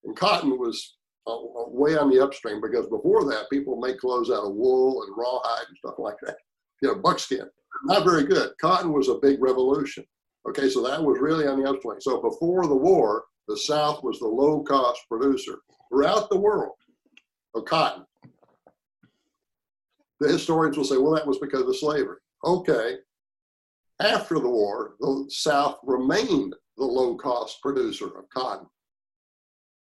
And 0.04 0.16
cotton 0.16 0.58
was 0.60 0.98
uh, 1.28 1.36
uh, 1.36 1.70
way 1.70 1.98
on 1.98 2.10
the 2.10 2.24
upstream 2.24 2.62
because 2.62 2.88
before 2.88 3.26
that, 3.26 3.50
people 3.52 3.80
made 3.80 4.00
clothes 4.00 4.30
out 4.30 4.46
of 4.46 4.56
wool 4.56 5.04
and 5.04 5.18
rawhide 5.18 5.68
and 5.68 5.78
stuff 5.78 5.96
like 5.98 6.18
that. 6.24 6.38
You 6.82 6.90
know, 6.90 6.96
buckskin. 6.96 7.50
Not 7.84 8.06
very 8.06 8.24
good. 8.24 8.52
Cotton 8.62 8.94
was 8.94 9.10
a 9.10 9.20
big 9.22 9.42
revolution. 9.42 10.06
Okay, 10.48 10.70
so 10.70 10.82
that 10.84 11.04
was 11.04 11.20
really 11.20 11.46
on 11.46 11.62
the 11.62 11.70
upswing. 11.70 12.00
So 12.00 12.22
before 12.22 12.66
the 12.66 12.76
war, 12.76 13.26
the 13.48 13.58
South 13.58 14.04
was 14.04 14.20
the 14.20 14.28
low 14.28 14.62
cost 14.63 15.02
producer 15.10 15.60
throughout 15.90 16.30
the 16.30 16.40
world 16.40 16.76
of 17.56 17.66
cotton 17.66 18.06
the 20.19 20.27
historians 20.27 20.77
will 20.77 20.84
say, 20.84 20.97
well, 20.97 21.13
that 21.13 21.27
was 21.27 21.39
because 21.39 21.67
of 21.67 21.75
slavery. 21.75 22.17
Okay. 22.43 22.97
After 23.99 24.36
the 24.36 24.49
war, 24.49 24.95
the 24.99 25.25
South 25.30 25.77
remained 25.84 26.56
the 26.77 26.86
low 26.86 27.15
cost 27.15 27.62
producer 27.62 28.06
of 28.06 28.30
cotton 28.30 28.67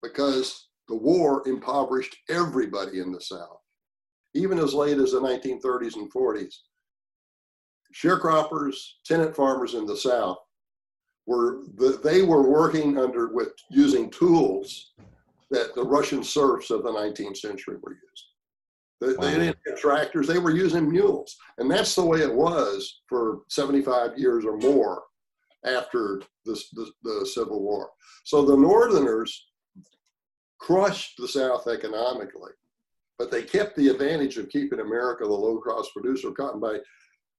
because 0.04 0.68
the 0.88 0.96
war 0.96 1.48
impoverished 1.48 2.16
everybody 2.30 3.00
in 3.00 3.12
the 3.12 3.22
South. 3.22 3.60
Even 4.36 4.60
as 4.60 4.74
late 4.74 5.00
as 5.00 5.12
the 5.12 5.20
1930s 5.20 5.96
and 5.96 6.12
40s, 6.14 6.54
sharecroppers, 7.94 8.76
tenant 9.06 9.36
farmers 9.36 9.74
in 9.74 9.86
the 9.86 9.98
South 9.98 10.38
were 11.26 11.64
the, 11.76 12.00
they 12.04 12.22
were 12.22 12.50
working 12.50 12.98
under 12.98 13.34
with 13.34 13.50
using 13.72 14.10
tools 14.12 14.94
that 15.50 15.74
the 15.76 15.84
Russian 15.84 16.24
serfs 16.24 16.70
of 16.70 16.84
the 16.84 16.92
19th 16.92 17.38
century 17.38 17.78
were 17.82 17.94
using. 17.94 18.37
They, 19.00 19.14
wow. 19.14 19.16
they 19.22 19.32
didn't 19.32 19.58
have 19.68 19.80
tractors, 19.80 20.28
they 20.28 20.40
were 20.40 20.56
using 20.56 20.90
mules. 20.90 21.36
And 21.58 21.70
that's 21.70 21.96
the 21.96 22.06
way 22.06 22.20
it 22.20 22.34
was 22.34 23.02
for 23.08 23.42
75 23.50 24.18
years 24.18 24.46
or 24.46 24.58
more 24.58 25.04
after 25.66 26.22
the, 26.46 26.62
the, 26.74 26.92
the 27.04 27.26
Civil 27.26 27.62
War. 27.62 27.90
So 28.24 28.44
the 28.44 28.58
Northerners 28.58 29.50
crushed 30.60 31.18
the 31.18 31.28
South 31.28 31.68
economically, 31.68 32.52
but 33.20 33.32
they 33.32 33.44
kept 33.44 33.76
the 33.76 33.90
advantage 33.90 34.38
of 34.38 34.50
keeping 34.50 34.80
America 34.80 35.26
the 35.26 35.32
low 35.32 35.60
cost 35.60 35.92
producer 35.94 36.30
of 36.30 36.36
cotton 36.36 36.60
by 36.60 36.80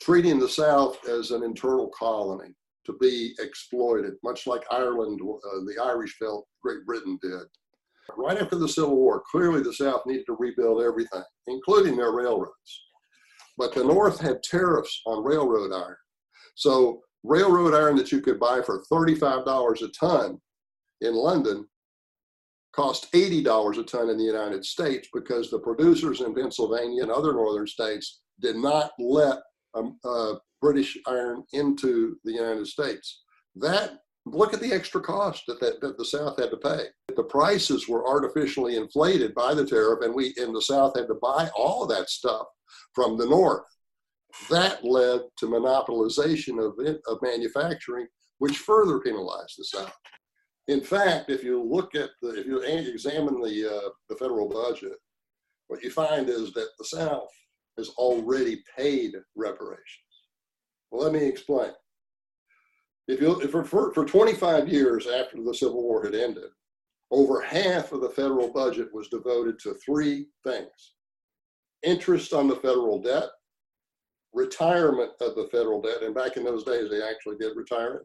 treating 0.01 0.39
the 0.39 0.49
South 0.49 0.97
as 1.09 1.31
an 1.31 1.43
internal 1.43 1.89
colony 1.89 2.55
to 2.87 2.97
be 3.01 3.35
exploited, 3.39 4.15
much 4.25 4.47
like 4.47 4.63
Ireland, 4.71 5.21
uh, 5.23 5.65
the 5.67 5.77
Irish 5.83 6.17
felt 6.19 6.47
Great 6.63 6.87
Britain 6.87 7.19
did. 7.21 7.43
Right 8.17 8.39
after 8.39 8.57
the 8.57 8.69
Civil 8.69 8.97
War, 8.97 9.23
clearly 9.31 9.63
the 9.63 9.73
South 9.73 10.03
needed 10.07 10.27
to 10.27 10.37
rebuild 10.39 10.83
everything, 10.83 11.23
including 11.47 11.97
their 11.97 12.13
railroads. 12.13 12.85
But 13.57 13.75
the 13.75 13.85
North 13.85 14.21
had 14.21 14.43
tariffs 14.43 15.03
on 15.07 15.25
railroad 15.25 15.73
iron. 15.73 15.97
So 16.55 17.03
railroad 17.25 17.75
iron 17.75 17.97
that 17.97 18.13
you 18.13 18.21
could 18.21 18.41
buy 18.41 18.63
for 18.63 18.85
$35 18.91 19.83
a 19.83 19.89
ton 19.89 20.39
in 21.01 21.15
London 21.15 21.67
cost 22.73 23.13
$80 23.13 23.79
a 23.79 23.83
ton 23.83 24.11
in 24.11 24.19
the 24.19 24.25
United 24.25 24.65
States 24.65 25.09
because 25.13 25.51
the 25.51 25.59
producers 25.59 26.21
in 26.21 26.35
Pennsylvania 26.35 27.03
and 27.03 27.11
other 27.11 27.33
northern 27.33 27.67
states 27.67 28.21
did 28.41 28.57
not 28.57 28.93
let 28.99 29.39
um, 29.75 29.99
uh, 30.05 30.35
British 30.61 30.97
iron 31.07 31.43
into 31.53 32.17
the 32.25 32.33
United 32.33 32.67
States. 32.67 33.23
That 33.57 33.99
look 34.33 34.55
at 34.55 34.61
the 34.61 34.73
extra 34.73 35.01
cost 35.01 35.45
that, 35.47 35.61
that, 35.61 35.81
that, 35.81 35.99
the 35.99 36.05
South 36.05 36.39
had 36.39 36.51
to 36.51 36.57
pay. 36.57 36.85
The 37.15 37.25
prices 37.25 37.89
were 37.89 38.07
artificially 38.07 38.77
inflated 38.77 39.35
by 39.35 39.55
the 39.55 39.67
tariff, 39.67 40.01
and 40.03 40.15
we 40.15 40.35
in 40.37 40.53
the 40.53 40.63
South 40.63 40.97
had 40.97 41.09
to 41.09 41.15
buy 41.15 41.51
all 41.57 41.83
of 41.83 41.89
that 41.91 42.09
stuff 42.09 42.47
from 42.95 43.17
the 43.17 43.27
North. 43.27 43.65
That 44.51 44.85
led 44.85 45.23
to 45.39 45.47
monopolization 45.47 46.59
of, 46.65 46.79
of 47.07 47.19
manufacturing, 47.23 48.07
which 48.39 48.59
further 48.59 49.01
penalized 49.01 49.55
the 49.59 49.65
South. 49.65 49.97
In 50.69 50.83
fact, 50.83 51.31
if 51.31 51.43
you 51.43 51.63
look 51.63 51.95
at 51.95 52.11
the, 52.21 52.41
if 52.41 52.47
you 52.47 52.61
examine 52.61 53.41
the, 53.41 53.67
uh, 53.67 53.89
the 54.09 54.17
federal 54.17 54.49
budget, 54.49 54.99
what 55.69 55.83
you 55.83 55.91
find 55.91 56.29
is 56.29 56.53
that 56.53 56.69
the 56.79 56.85
South 56.85 57.31
has 57.79 57.89
already 57.91 58.63
paid 58.77 59.15
reparations. 59.37 60.05
Well, 60.91 61.05
let 61.05 61.13
me 61.13 61.27
explain. 61.27 61.71
If 63.09 63.23
you 63.23 63.41
if 63.41 63.51
for, 63.51 63.93
for 63.93 64.05
25 64.05 64.69
years 64.69 65.07
after 65.07 65.43
the 65.43 65.55
Civil 65.55 65.83
War 65.83 66.05
had 66.05 66.15
ended, 66.15 66.51
over 67.11 67.41
half 67.41 67.93
of 67.93 68.03
the 68.03 68.11
federal 68.11 68.53
budget 68.53 68.93
was 68.93 69.09
devoted 69.09 69.59
to 69.61 69.75
three 69.75 70.27
things 70.45 70.95
interest 71.85 72.33
on 72.33 72.49
the 72.49 72.57
federal 72.57 73.01
debt, 73.01 73.29
retirement 74.33 75.13
of 75.21 75.37
the 75.37 75.49
federal 75.51 75.81
debt, 75.81 76.03
and 76.03 76.15
back 76.15 76.37
in 76.37 76.45
those 76.45 76.65
days 76.65 76.91
they 76.91 77.03
actually 77.03 77.37
did 77.39 77.57
retire 77.57 78.05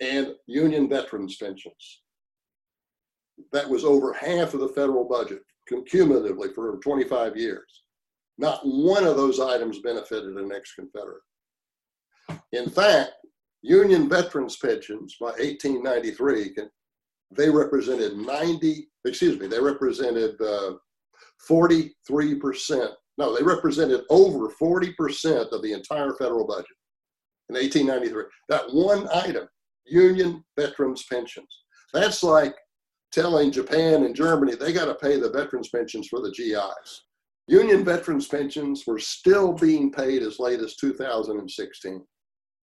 it, 0.00 0.06
and 0.06 0.34
union 0.46 0.88
veterans 0.88 1.36
pensions. 1.36 2.02
That 3.52 3.68
was 3.68 3.84
over 3.84 4.12
half 4.12 4.52
of 4.52 4.60
the 4.60 4.68
federal 4.68 5.04
budget 5.04 5.42
cumulatively 5.88 6.48
for 6.54 6.78
25 6.78 7.36
years. 7.36 7.82
Not 8.38 8.60
one 8.64 9.04
of 9.06 9.16
those 9.16 9.40
items 9.40 9.78
benefited 9.78 10.36
an 10.36 10.52
ex 10.52 10.74
Confederate. 10.74 11.22
In 12.52 12.68
fact, 12.68 13.12
Union 13.66 14.08
veterans 14.08 14.56
pensions 14.56 15.16
by 15.20 15.26
1893, 15.26 16.54
they 17.32 17.50
represented 17.50 18.16
90, 18.16 18.88
excuse 19.04 19.40
me, 19.40 19.48
they 19.48 19.60
represented 19.60 20.40
uh, 20.40 20.74
43%. 21.50 21.90
No, 23.18 23.36
they 23.36 23.42
represented 23.42 24.02
over 24.08 24.50
40% 24.50 25.50
of 25.50 25.62
the 25.62 25.72
entire 25.72 26.14
federal 26.14 26.46
budget 26.46 26.66
in 27.48 27.56
1893. 27.56 28.24
That 28.48 28.72
one 28.72 29.08
item, 29.12 29.48
Union 29.84 30.44
veterans 30.56 31.04
pensions. 31.10 31.48
That's 31.92 32.22
like 32.22 32.54
telling 33.10 33.50
Japan 33.50 34.04
and 34.04 34.14
Germany 34.14 34.54
they 34.54 34.72
got 34.72 34.84
to 34.84 34.94
pay 34.94 35.18
the 35.18 35.30
veterans 35.30 35.70
pensions 35.70 36.06
for 36.06 36.20
the 36.20 36.30
GIs. 36.30 37.02
Union 37.48 37.84
veterans 37.84 38.28
pensions 38.28 38.84
were 38.86 39.00
still 39.00 39.52
being 39.54 39.90
paid 39.90 40.22
as 40.22 40.38
late 40.38 40.60
as 40.60 40.76
2016. 40.76 42.04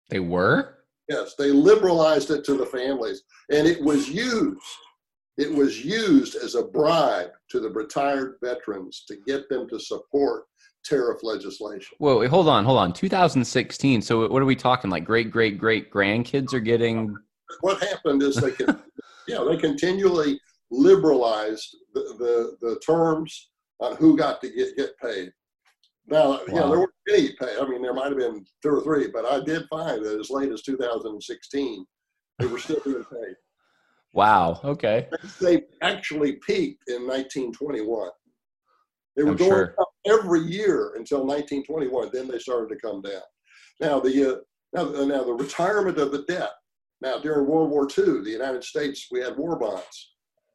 They 0.10 0.20
were? 0.22 0.83
Yes, 1.10 1.36
they 1.38 1.52
liberalized 1.52 2.32
it 2.32 2.46
to 2.46 2.56
the 2.56 2.66
families, 2.66 3.24
and 3.52 3.68
it 3.68 3.82
was 3.82 4.10
used. 4.10 4.62
It 5.38 5.52
was 5.52 5.84
used 5.84 6.36
as 6.36 6.56
a 6.56 6.64
bribe 6.64 7.32
to 7.50 7.60
the 7.60 7.70
retired 7.70 8.36
veterans 8.42 9.04
to 9.08 9.18
get 9.26 9.50
them 9.50 9.68
to 9.70 9.80
support 9.80 10.46
tariff 10.86 11.24
legislation. 11.24 11.96
Whoa, 11.98 12.20
wait, 12.20 12.30
hold 12.30 12.48
on, 12.48 12.66
hold 12.66 12.78
on. 12.78 12.94
2016. 12.94 14.02
So 14.02 14.28
what 14.28 14.42
are 14.42 14.46
we 14.46 14.56
talking? 14.56 14.90
Like 14.92 15.06
great, 15.06 15.32
great, 15.32 15.58
great 15.58 15.92
grandkids 15.92 16.54
are 16.54 16.60
getting. 16.60 17.16
What 17.62 17.82
happened 17.82 18.22
is 18.22 18.36
they 18.36 18.52
can, 18.52 18.80
yeah, 19.28 19.44
they 19.48 19.58
continually 19.58 20.40
liberalized 20.70 21.76
the, 21.94 22.02
the, 22.20 22.68
the 22.68 22.80
terms 22.80 23.50
on 23.80 23.96
who 23.96 24.18
got 24.18 24.42
to 24.42 24.50
get, 24.50 24.76
get 24.78 24.98
paid. 25.00 25.32
Now, 26.08 26.30
wow. 26.30 26.42
you 26.48 26.54
know, 26.54 26.70
there 26.70 26.80
weren't 26.80 26.92
any 27.10 27.30
pay. 27.40 27.58
I 27.60 27.68
mean, 27.68 27.82
there 27.82 27.94
might 27.94 28.10
have 28.10 28.18
been 28.18 28.46
two 28.62 28.70
or 28.70 28.82
three, 28.82 29.08
but 29.08 29.26
I 29.26 29.44
did 29.44 29.66
find 29.70 30.04
that 30.04 30.20
as 30.20 30.30
late 30.30 30.52
as 30.52 30.62
2016, 30.64 31.86
they 32.40 32.46
were 32.46 32.60
still 32.60 32.82
being 32.84 33.04
paid. 33.06 33.36
Wow. 34.14 34.60
Okay. 34.64 35.08
They 35.42 35.64
actually 35.82 36.34
peaked 36.46 36.84
in 36.88 37.08
1921. 37.08 38.10
They 39.16 39.24
were 39.24 39.32
I'm 39.32 39.36
going 39.38 39.50
sure. 39.50 39.76
up 39.80 39.90
every 40.06 40.42
year 40.42 40.94
until 40.96 41.26
1921. 41.26 42.10
Then 42.12 42.28
they 42.28 42.40
started 42.40 42.70
to 42.70 42.80
come 42.80 43.02
down. 43.02 43.22
Now 43.80 44.00
the 44.00 44.34
uh, 44.34 44.36
now, 44.74 44.86
now 45.06 45.24
the 45.24 45.34
retirement 45.34 45.98
of 45.98 46.12
the 46.12 46.24
debt. 46.24 46.52
Now 47.02 47.20
during 47.20 47.48
World 47.48 47.70
War 47.70 47.84
II, 47.86 48.24
the 48.24 48.32
United 48.32 48.64
States 48.64 49.08
we 49.12 49.20
had 49.20 49.38
war 49.38 49.58
bonds. 49.58 50.13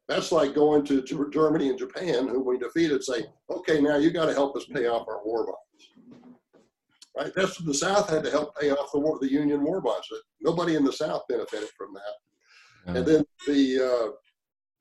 That's 0.09 0.31
like 0.31 0.55
going 0.55 0.83
to 0.85 1.03
Germany 1.31 1.69
and 1.69 1.77
Japan, 1.77 2.27
who 2.27 2.41
we 2.41 2.57
defeated, 2.57 3.03
say, 3.03 3.27
okay, 3.51 3.79
now 3.79 3.97
you 3.97 4.09
got 4.09 4.25
to 4.25 4.33
help 4.33 4.57
us 4.57 4.65
pay 4.65 4.87
off 4.87 5.07
our 5.07 5.23
war 5.23 5.45
bonds. 5.45 6.25
Right? 7.15 7.31
That's 7.35 7.57
the 7.59 7.73
South 7.75 8.09
had 8.09 8.23
to 8.23 8.31
help 8.31 8.59
pay 8.59 8.71
off 8.71 8.91
the 8.91 8.99
war, 8.99 9.19
the 9.21 9.31
Union 9.31 9.63
war 9.63 9.81
bonds. 9.81 10.07
Nobody 10.41 10.75
in 10.75 10.83
the 10.83 10.91
South 10.91 11.21
benefited 11.29 11.69
from 11.77 11.93
that. 11.93 12.95
And 12.95 13.05
then 13.05 13.23
the 13.45 13.79
uh, 13.79 14.11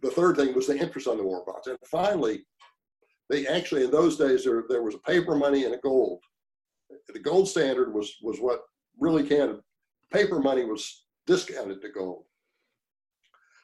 the 0.00 0.10
third 0.10 0.36
thing 0.36 0.54
was 0.54 0.66
the 0.66 0.78
interest 0.78 1.06
on 1.06 1.18
the 1.18 1.24
war 1.24 1.44
bonds. 1.46 1.66
And 1.66 1.76
finally, 1.90 2.46
they 3.28 3.46
actually 3.46 3.84
in 3.84 3.90
those 3.90 4.16
days 4.16 4.44
there, 4.44 4.64
there 4.66 4.82
was 4.82 4.94
a 4.94 5.10
paper 5.10 5.34
money 5.34 5.64
and 5.64 5.74
a 5.74 5.78
gold. 5.78 6.22
The 7.12 7.18
gold 7.18 7.48
standard 7.48 7.92
was 7.92 8.16
was 8.22 8.38
what 8.38 8.60
really 8.98 9.28
counted. 9.28 9.60
Paper 10.10 10.38
money 10.38 10.64
was 10.64 11.04
discounted 11.26 11.82
to 11.82 11.90
gold. 11.90 12.24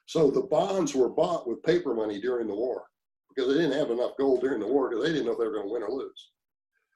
So 0.06 0.30
the 0.30 0.42
bonds 0.42 0.94
were 0.94 1.08
bought 1.08 1.48
with 1.48 1.62
paper 1.62 1.94
money 1.94 2.20
during 2.20 2.46
the 2.46 2.54
war 2.54 2.84
because 3.34 3.52
they 3.52 3.60
didn't 3.60 3.78
have 3.78 3.90
enough 3.90 4.12
gold 4.18 4.40
during 4.40 4.60
the 4.60 4.66
war 4.66 4.88
because 4.88 5.04
they 5.04 5.12
didn't 5.12 5.26
know 5.26 5.32
if 5.32 5.38
they 5.38 5.46
were 5.46 5.54
going 5.54 5.66
to 5.66 5.72
win 5.72 5.82
or 5.82 5.90
lose. 5.90 6.30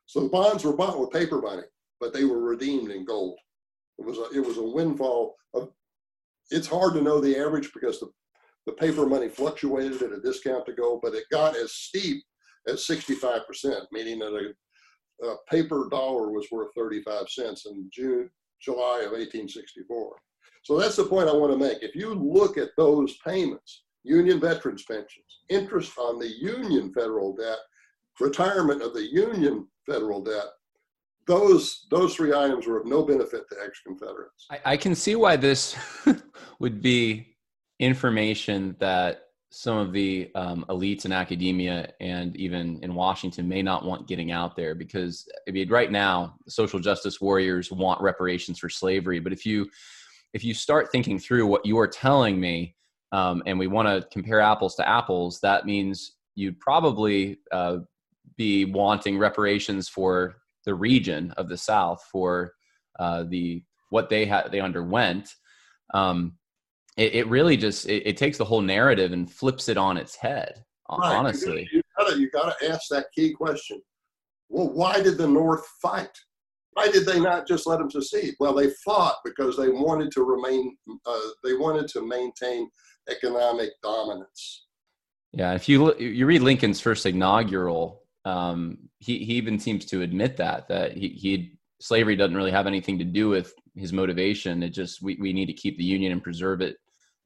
So 0.06 0.20
the 0.20 0.28
bonds 0.28 0.64
were 0.64 0.76
bought 0.76 0.98
with 0.98 1.10
paper 1.10 1.40
money, 1.40 1.64
but 2.00 2.12
they 2.12 2.24
were 2.24 2.40
redeemed 2.40 2.90
in 2.90 3.04
gold. 3.04 3.38
It 3.98 4.06
was 4.06 4.18
a, 4.18 4.30
it 4.36 4.44
was 4.44 4.58
a 4.58 4.62
windfall. 4.62 5.34
Of, 5.54 5.70
it's 6.50 6.66
hard 6.66 6.94
to 6.94 7.02
know 7.02 7.20
the 7.20 7.36
average 7.36 7.70
because 7.74 7.98
the, 8.00 8.10
the 8.66 8.72
paper 8.72 9.06
money 9.06 9.28
fluctuated 9.28 10.02
at 10.02 10.12
a 10.12 10.20
discount 10.20 10.66
to 10.66 10.72
gold, 10.72 11.00
but 11.02 11.14
it 11.14 11.24
got 11.30 11.56
as 11.56 11.72
steep 11.72 12.22
as 12.66 12.86
65%, 12.86 13.42
meaning 13.92 14.18
that 14.20 14.54
a, 15.22 15.26
a 15.26 15.36
paper 15.50 15.88
dollar 15.90 16.30
was 16.30 16.46
worth 16.50 16.70
35 16.76 17.28
cents 17.28 17.66
in 17.66 17.88
June, 17.92 18.30
July 18.60 19.00
of 19.00 19.12
1864. 19.12 20.16
So 20.68 20.78
that's 20.78 20.96
the 20.96 21.04
point 21.04 21.30
I 21.30 21.32
want 21.32 21.50
to 21.50 21.58
make. 21.58 21.82
If 21.82 21.94
you 21.94 22.12
look 22.12 22.58
at 22.58 22.76
those 22.76 23.16
payments, 23.26 23.84
union 24.02 24.38
veterans 24.38 24.82
pensions, 24.82 25.40
interest 25.48 25.96
on 25.96 26.18
the 26.18 26.28
union 26.28 26.92
federal 26.92 27.34
debt, 27.34 27.56
retirement 28.20 28.82
of 28.82 28.92
the 28.92 29.10
union 29.10 29.66
federal 29.86 30.22
debt, 30.22 30.44
those 31.26 31.86
those 31.90 32.14
three 32.14 32.34
items 32.34 32.66
were 32.66 32.80
of 32.80 32.86
no 32.86 33.02
benefit 33.02 33.48
to 33.48 33.56
ex-Confederates. 33.64 34.46
I, 34.50 34.72
I 34.72 34.76
can 34.76 34.94
see 34.94 35.14
why 35.14 35.36
this 35.36 35.74
would 36.60 36.82
be 36.82 37.34
information 37.78 38.76
that 38.78 39.22
some 39.50 39.78
of 39.78 39.94
the 39.94 40.30
um, 40.34 40.66
elites 40.68 41.06
in 41.06 41.12
academia 41.12 41.90
and 42.00 42.36
even 42.36 42.78
in 42.82 42.94
Washington 42.94 43.48
may 43.48 43.62
not 43.62 43.86
want 43.86 44.06
getting 44.06 44.32
out 44.32 44.54
there 44.54 44.74
because 44.74 45.26
I 45.48 45.50
mean, 45.50 45.70
right 45.70 45.90
now, 45.90 46.34
social 46.46 46.78
justice 46.78 47.22
warriors 47.22 47.72
want 47.72 48.02
reparations 48.02 48.58
for 48.58 48.68
slavery. 48.68 49.18
But 49.18 49.32
if 49.32 49.46
you 49.46 49.70
if 50.32 50.44
you 50.44 50.54
start 50.54 50.90
thinking 50.92 51.18
through 51.18 51.46
what 51.46 51.64
you 51.64 51.78
are 51.78 51.88
telling 51.88 52.38
me, 52.38 52.74
um, 53.12 53.42
and 53.46 53.58
we 53.58 53.66
want 53.66 53.88
to 53.88 54.06
compare 54.10 54.40
apples 54.40 54.74
to 54.76 54.88
apples, 54.88 55.40
that 55.40 55.64
means 55.64 56.16
you'd 56.34 56.60
probably 56.60 57.38
uh, 57.52 57.78
be 58.36 58.64
wanting 58.64 59.18
reparations 59.18 59.88
for 59.88 60.36
the 60.64 60.74
region 60.74 61.32
of 61.36 61.48
the 61.48 61.56
South 61.56 62.04
for 62.12 62.52
uh, 62.98 63.24
the 63.28 63.62
what 63.90 64.10
they 64.10 64.26
had 64.26 64.52
they 64.52 64.60
underwent. 64.60 65.34
Um, 65.94 66.34
it, 66.96 67.14
it, 67.14 67.26
really 67.28 67.56
just 67.56 67.88
it, 67.88 68.06
it, 68.06 68.16
takes 68.16 68.36
the 68.36 68.44
whole 68.44 68.60
narrative 68.60 69.12
and 69.12 69.30
flips 69.30 69.68
it 69.68 69.78
on 69.78 69.96
its 69.96 70.14
head. 70.14 70.62
Right. 70.90 71.16
Honestly, 71.16 71.68
you 71.72 71.82
gotta 71.96 72.18
you 72.18 72.30
gotta 72.30 72.54
ask 72.68 72.88
that 72.90 73.06
key 73.14 73.32
question. 73.32 73.80
Well, 74.48 74.70
why 74.70 75.00
did 75.00 75.16
the 75.16 75.26
North 75.28 75.66
fight? 75.80 76.10
Why 76.74 76.88
did 76.88 77.06
they 77.06 77.18
not 77.18 77.48
just 77.48 77.66
let 77.66 77.78
them 77.78 77.90
secede? 77.90 78.34
Well, 78.38 78.54
they 78.54 78.70
fought 78.84 79.16
because 79.24 79.56
they 79.56 79.68
wanted 79.68 80.12
to 80.12 80.22
remain, 80.22 80.76
uh, 81.06 81.18
they 81.42 81.54
wanted 81.54 81.88
to 81.88 82.06
maintain 82.06 82.70
economic 83.08 83.70
dominance. 83.82 84.66
Yeah, 85.32 85.54
if 85.54 85.68
you 85.68 85.94
you 85.98 86.26
read 86.26 86.42
Lincoln's 86.42 86.80
first 86.80 87.04
inaugural, 87.04 88.02
um, 88.24 88.78
he 88.98 89.18
he 89.18 89.34
even 89.34 89.58
seems 89.58 89.84
to 89.86 90.02
admit 90.02 90.36
that 90.38 90.68
that 90.68 90.96
he 90.96 91.08
he 91.08 91.58
slavery 91.80 92.16
doesn't 92.16 92.36
really 92.36 92.50
have 92.50 92.66
anything 92.66 92.98
to 92.98 93.04
do 93.04 93.28
with 93.28 93.52
his 93.76 93.92
motivation. 93.92 94.62
It 94.62 94.70
just 94.70 95.02
we 95.02 95.16
we 95.20 95.32
need 95.32 95.46
to 95.46 95.52
keep 95.52 95.76
the 95.78 95.84
union 95.84 96.12
and 96.12 96.22
preserve 96.22 96.60
it. 96.60 96.76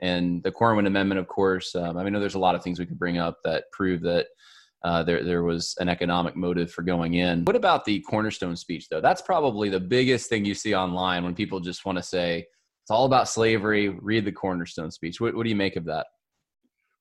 And 0.00 0.42
the 0.42 0.50
Corwin 0.50 0.86
Amendment, 0.86 1.20
of 1.20 1.28
course, 1.28 1.76
um, 1.76 1.96
I 1.96 2.02
mean, 2.02 2.12
there's 2.14 2.34
a 2.34 2.40
lot 2.40 2.56
of 2.56 2.62
things 2.62 2.80
we 2.80 2.86
could 2.86 2.98
bring 2.98 3.18
up 3.18 3.38
that 3.44 3.70
prove 3.70 4.00
that 4.02 4.26
uh, 4.84 5.02
there 5.02 5.22
there 5.22 5.44
was 5.44 5.74
an 5.78 5.88
economic 5.88 6.36
motive 6.36 6.70
for 6.72 6.82
going 6.82 7.14
in. 7.14 7.44
What 7.44 7.56
about 7.56 7.84
the 7.84 8.00
cornerstone 8.00 8.56
speech 8.56 8.88
though? 8.88 9.00
That's 9.00 9.22
probably 9.22 9.68
the 9.68 9.80
biggest 9.80 10.28
thing 10.28 10.44
you 10.44 10.54
see 10.54 10.74
online 10.74 11.24
when 11.24 11.34
people 11.34 11.60
just 11.60 11.84
want 11.84 11.98
to 11.98 12.02
say 12.02 12.46
it's 12.82 12.90
all 12.90 13.04
about 13.04 13.28
slavery. 13.28 13.88
Read 13.88 14.24
the 14.24 14.32
cornerstone 14.32 14.90
speech. 14.90 15.20
What, 15.20 15.34
what 15.34 15.44
do 15.44 15.50
you 15.50 15.56
make 15.56 15.76
of 15.76 15.84
that? 15.84 16.06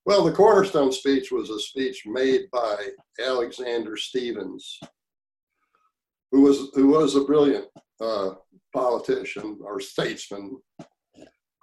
Well, 0.04 0.24
the 0.24 0.32
cornerstone 0.32 0.92
speech 0.92 1.30
was 1.32 1.50
a 1.50 1.58
speech 1.58 2.02
made 2.06 2.50
by 2.52 2.88
Alexander 3.24 3.96
Stephens, 3.96 4.78
who 6.30 6.42
was 6.42 6.70
who 6.74 6.88
was 6.88 7.16
a 7.16 7.24
brilliant 7.24 7.66
uh, 8.00 8.30
politician 8.72 9.58
or 9.62 9.80
statesman. 9.80 10.60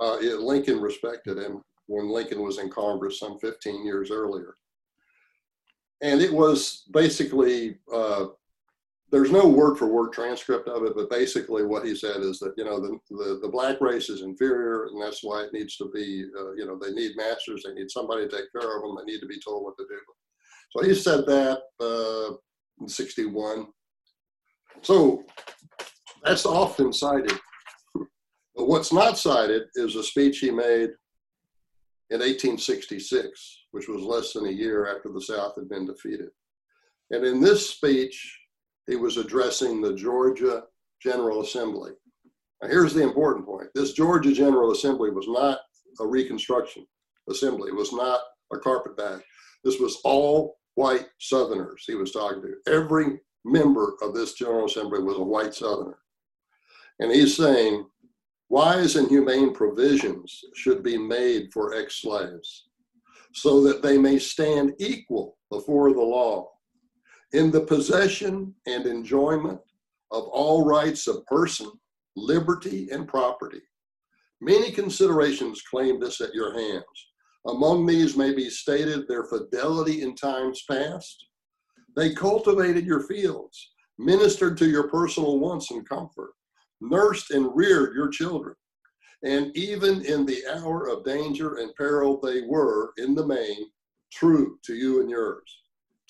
Uh, 0.02 0.18
Lincoln 0.18 0.80
respected 0.80 1.38
him 1.38 1.62
when 1.88 2.10
Lincoln 2.10 2.42
was 2.42 2.60
in 2.60 2.70
Congress 2.70 3.20
some 3.20 3.38
15 3.40 3.86
years 3.86 4.12
earlier. 4.12 4.54
And 6.02 6.22
it 6.22 6.32
was 6.32 6.84
basically, 6.92 7.78
uh, 7.94 8.28
there's 9.12 9.32
no 9.32 9.48
word 9.48 9.78
for 9.78 9.88
word 9.88 10.14
transcript 10.14 10.68
of 10.68 10.84
it, 10.84 10.94
but 10.96 11.10
basically 11.10 11.66
what 11.66 11.86
he 11.86 11.96
said 11.96 12.18
is 12.18 12.40
that, 12.40 12.54
you 12.58 12.64
know, 12.64 12.80
the, 12.80 12.98
the, 13.10 13.40
the 13.42 13.50
black 13.50 13.82
race 13.82 14.10
is 14.10 14.22
inferior 14.22 14.86
and 14.86 15.02
that's 15.02 15.24
why 15.24 15.42
it 15.42 15.54
needs 15.54 15.76
to 15.78 15.90
be, 15.94 16.26
uh, 16.40 16.54
you 16.54 16.66
know, 16.66 16.78
they 16.78 16.92
need 16.92 17.18
masters, 17.18 17.64
they 17.66 17.74
need 17.74 17.90
somebody 17.90 18.28
to 18.28 18.30
take 18.30 18.52
care 18.52 18.78
of 18.78 18.84
them, 18.84 18.96
they 18.98 19.12
need 19.12 19.20
to 19.20 19.28
be 19.28 19.40
told 19.40 19.64
what 19.64 19.78
to 19.78 19.86
do. 19.90 20.00
So 20.72 20.84
he 20.84 20.94
said 20.94 21.26
that 21.26 21.62
uh, 21.80 22.36
in 22.80 22.88
61. 22.88 23.68
So 24.82 25.26
that's 26.24 26.46
often 26.46 26.94
cited. 26.94 27.38
But 28.56 28.68
what's 28.68 28.94
not 28.94 29.18
cited 29.18 29.64
is 29.76 29.96
a 29.96 30.04
speech 30.04 30.40
he 30.40 30.52
made 30.52 30.90
in 32.12 32.20
1866, 32.20 33.66
which 33.72 33.88
was 33.88 34.02
less 34.02 34.34
than 34.34 34.48
a 34.48 34.52
year 34.52 34.96
after 34.96 35.10
the 35.10 35.22
South 35.22 35.56
had 35.56 35.70
been 35.70 35.86
defeated. 35.86 36.30
And 37.12 37.26
in 37.26 37.40
this 37.40 37.70
speech, 37.70 38.40
he 38.88 38.96
was 38.96 39.18
addressing 39.18 39.82
the 39.82 39.94
Georgia 39.94 40.64
General 41.02 41.42
Assembly. 41.42 41.92
Now, 42.62 42.70
here's 42.70 42.94
the 42.94 43.04
important 43.04 43.46
point 43.46 43.70
this 43.76 43.94
Georgia 43.94 44.34
General 44.34 44.72
Assembly 44.72 45.12
was 45.12 45.28
not 45.28 45.60
a 46.00 46.06
Reconstruction 46.06 46.86
assembly, 47.30 47.70
it 47.70 47.76
was 47.76 47.94
not 47.94 48.22
a 48.54 48.58
carpetbag. 48.58 49.22
This 49.64 49.80
was 49.80 50.00
all 50.04 50.58
white 50.76 51.08
Southerners 51.20 51.84
he 51.86 51.96
was 51.96 52.12
talking 52.12 52.42
to. 52.42 52.72
Every 52.72 53.20
member 53.46 53.96
of 54.02 54.14
this 54.14 54.34
General 54.34 54.66
Assembly 54.66 55.02
was 55.02 55.18
a 55.18 55.24
white 55.24 55.54
Southerner. 55.54 55.98
And 57.00 57.12
he's 57.12 57.36
saying, 57.36 57.86
Wise 58.50 58.96
and 58.96 59.08
humane 59.08 59.54
provisions 59.54 60.44
should 60.56 60.82
be 60.82 60.98
made 60.98 61.54
for 61.54 61.76
ex 61.76 62.02
slaves 62.02 62.68
so 63.34 63.62
that 63.62 63.84
they 63.84 63.98
may 63.98 64.18
stand 64.18 64.74
equal 64.80 65.38
before 65.52 65.94
the 65.94 66.02
law 66.02 66.50
in 67.34 67.52
the 67.52 67.62
possession 67.62 68.56
and 68.66 68.88
enjoyment 68.88 69.60
of 70.12 70.24
all 70.24 70.66
rights 70.66 71.08
of 71.08 71.26
person, 71.28 71.70
liberty, 72.16 72.90
and 72.92 73.08
property. 73.08 73.62
Many 74.42 74.72
considerations 74.72 75.62
claim 75.62 76.00
this 76.00 76.20
at 76.22 76.34
your 76.34 76.54
hands. 76.54 76.84
Among 77.46 77.86
these 77.86 78.18
may 78.18 78.34
be 78.34 78.50
stated 78.50 79.08
their 79.08 79.26
fidelity 79.26 80.02
in 80.02 80.16
times 80.16 80.64
past. 80.70 81.24
They 81.96 82.14
cultivated 82.14 82.86
your 82.86 83.04
fields, 83.04 83.74
ministered 84.00 84.58
to 84.58 84.70
your 84.70 84.88
personal 84.90 85.40
wants 85.40 85.70
and 85.72 85.88
comfort, 85.88 86.32
nursed 86.82 87.32
and 87.32 87.56
reared 87.56 87.96
your 87.96 88.10
children. 88.10 88.56
And 89.24 89.56
even 89.56 90.06
in 90.06 90.26
the 90.26 90.44
hour 90.54 90.88
of 90.88 91.04
danger 91.04 91.56
and 91.56 91.76
peril, 91.76 92.20
they 92.22 92.42
were, 92.42 92.94
in 92.98 93.16
the 93.16 93.26
main, 93.26 93.66
true 94.14 94.58
to 94.66 94.74
you 94.74 95.02
and 95.02 95.10
yours. 95.10 95.62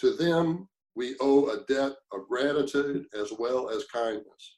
To 0.01 0.13
them, 0.15 0.67
we 0.95 1.15
owe 1.19 1.49
a 1.49 1.63
debt 1.67 1.93
of 2.13 2.27
gratitude 2.27 3.05
as 3.19 3.33
well 3.37 3.69
as 3.69 3.85
kindness. 3.91 4.57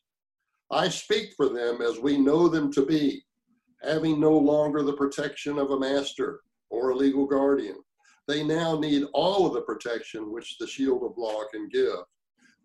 I 0.69 0.89
speak 0.89 1.34
for 1.36 1.50
them 1.50 1.82
as 1.82 2.00
we 2.00 2.17
know 2.17 2.47
them 2.47 2.71
to 2.74 2.86
be, 2.86 3.24
having 3.84 4.19
no 4.19 4.38
longer 4.38 4.84
the 4.84 4.93
protection 4.93 5.58
of 5.58 5.71
a 5.71 5.80
master 5.80 6.41
or 6.69 6.89
a 6.89 6.95
legal 6.95 7.26
guardian. 7.26 7.78
They 8.28 8.43
now 8.43 8.80
need 8.80 9.06
all 9.13 9.45
of 9.45 9.54
the 9.54 9.62
protection 9.62 10.32
which 10.32 10.58
the 10.58 10.67
shield 10.67 11.04
of 11.04 11.17
law 11.17 11.43
can 11.52 11.67
give. 11.69 12.00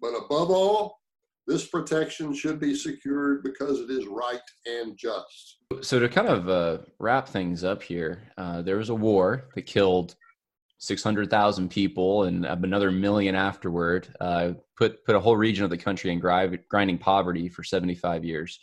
But 0.01 0.15
above 0.15 0.51
all, 0.51 1.01
this 1.47 1.67
protection 1.67 2.35
should 2.35 2.59
be 2.59 2.75
secured 2.75 3.43
because 3.43 3.81
it 3.81 3.91
is 3.91 4.07
right 4.07 4.41
and 4.67 4.97
just. 4.97 5.59
So, 5.83 5.99
to 5.99 6.09
kind 6.09 6.29
of 6.29 6.49
uh, 6.49 6.79
wrap 6.99 7.29
things 7.29 7.65
up 7.65 7.83
here, 7.83 8.33
uh, 8.37 8.63
there 8.63 8.77
was 8.77 8.89
a 8.89 8.95
war 8.95 9.49
that 9.55 9.63
killed 9.63 10.17
600,000 10.79 11.71
people 11.71 12.25
and 12.25 12.45
another 12.45 12.91
million 12.91 13.35
afterward, 13.35 14.09
uh, 14.21 14.53
put, 14.77 15.05
put 15.05 15.17
a 15.17 15.21
whole 15.21 15.37
region 15.37 15.65
of 15.65 15.71
the 15.71 15.79
country 15.79 16.13
in 16.13 16.21
grind, 16.21 16.59
grinding 16.69 16.99
poverty 16.99 17.49
for 17.49 17.65
75 17.65 18.25
years. 18.25 18.61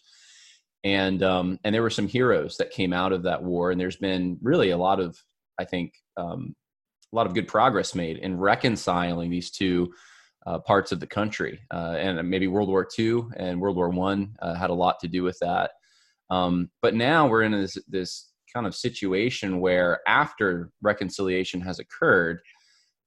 And, 0.83 1.23
um, 1.23 1.59
and 1.63 1.73
there 1.73 1.81
were 1.81 1.89
some 1.89 2.07
heroes 2.07 2.57
that 2.57 2.71
came 2.71 2.93
out 2.93 3.13
of 3.13 3.23
that 3.23 3.41
war. 3.41 3.71
And 3.71 3.79
there's 3.79 3.95
been 3.95 4.37
really 4.41 4.71
a 4.71 4.77
lot 4.77 4.99
of, 4.99 5.17
I 5.57 5.65
think, 5.65 5.93
um, 6.17 6.55
a 7.11 7.15
lot 7.15 7.25
of 7.25 7.33
good 7.33 7.47
progress 7.47 7.95
made 7.95 8.17
in 8.17 8.37
reconciling 8.37 9.29
these 9.29 9.49
two 9.49 9.93
uh, 10.45 10.59
parts 10.59 10.91
of 10.91 10.99
the 10.99 11.07
country. 11.07 11.59
Uh, 11.71 11.95
and 11.97 12.29
maybe 12.29 12.47
World 12.47 12.69
War 12.69 12.87
II 12.97 13.23
and 13.37 13.59
World 13.59 13.75
War 13.75 13.89
One 13.89 14.35
uh, 14.41 14.55
had 14.55 14.69
a 14.69 14.75
lot 14.75 14.99
to 15.01 15.07
do 15.07 15.23
with 15.23 15.37
that. 15.41 15.71
Um, 16.29 16.69
but 16.81 16.95
now 16.95 17.27
we're 17.27 17.43
in 17.43 17.51
this, 17.51 17.77
this 17.87 18.31
kind 18.53 18.65
of 18.65 18.75
situation 18.75 19.59
where 19.59 19.99
after 20.07 20.71
reconciliation 20.81 21.61
has 21.61 21.79
occurred, 21.79 22.39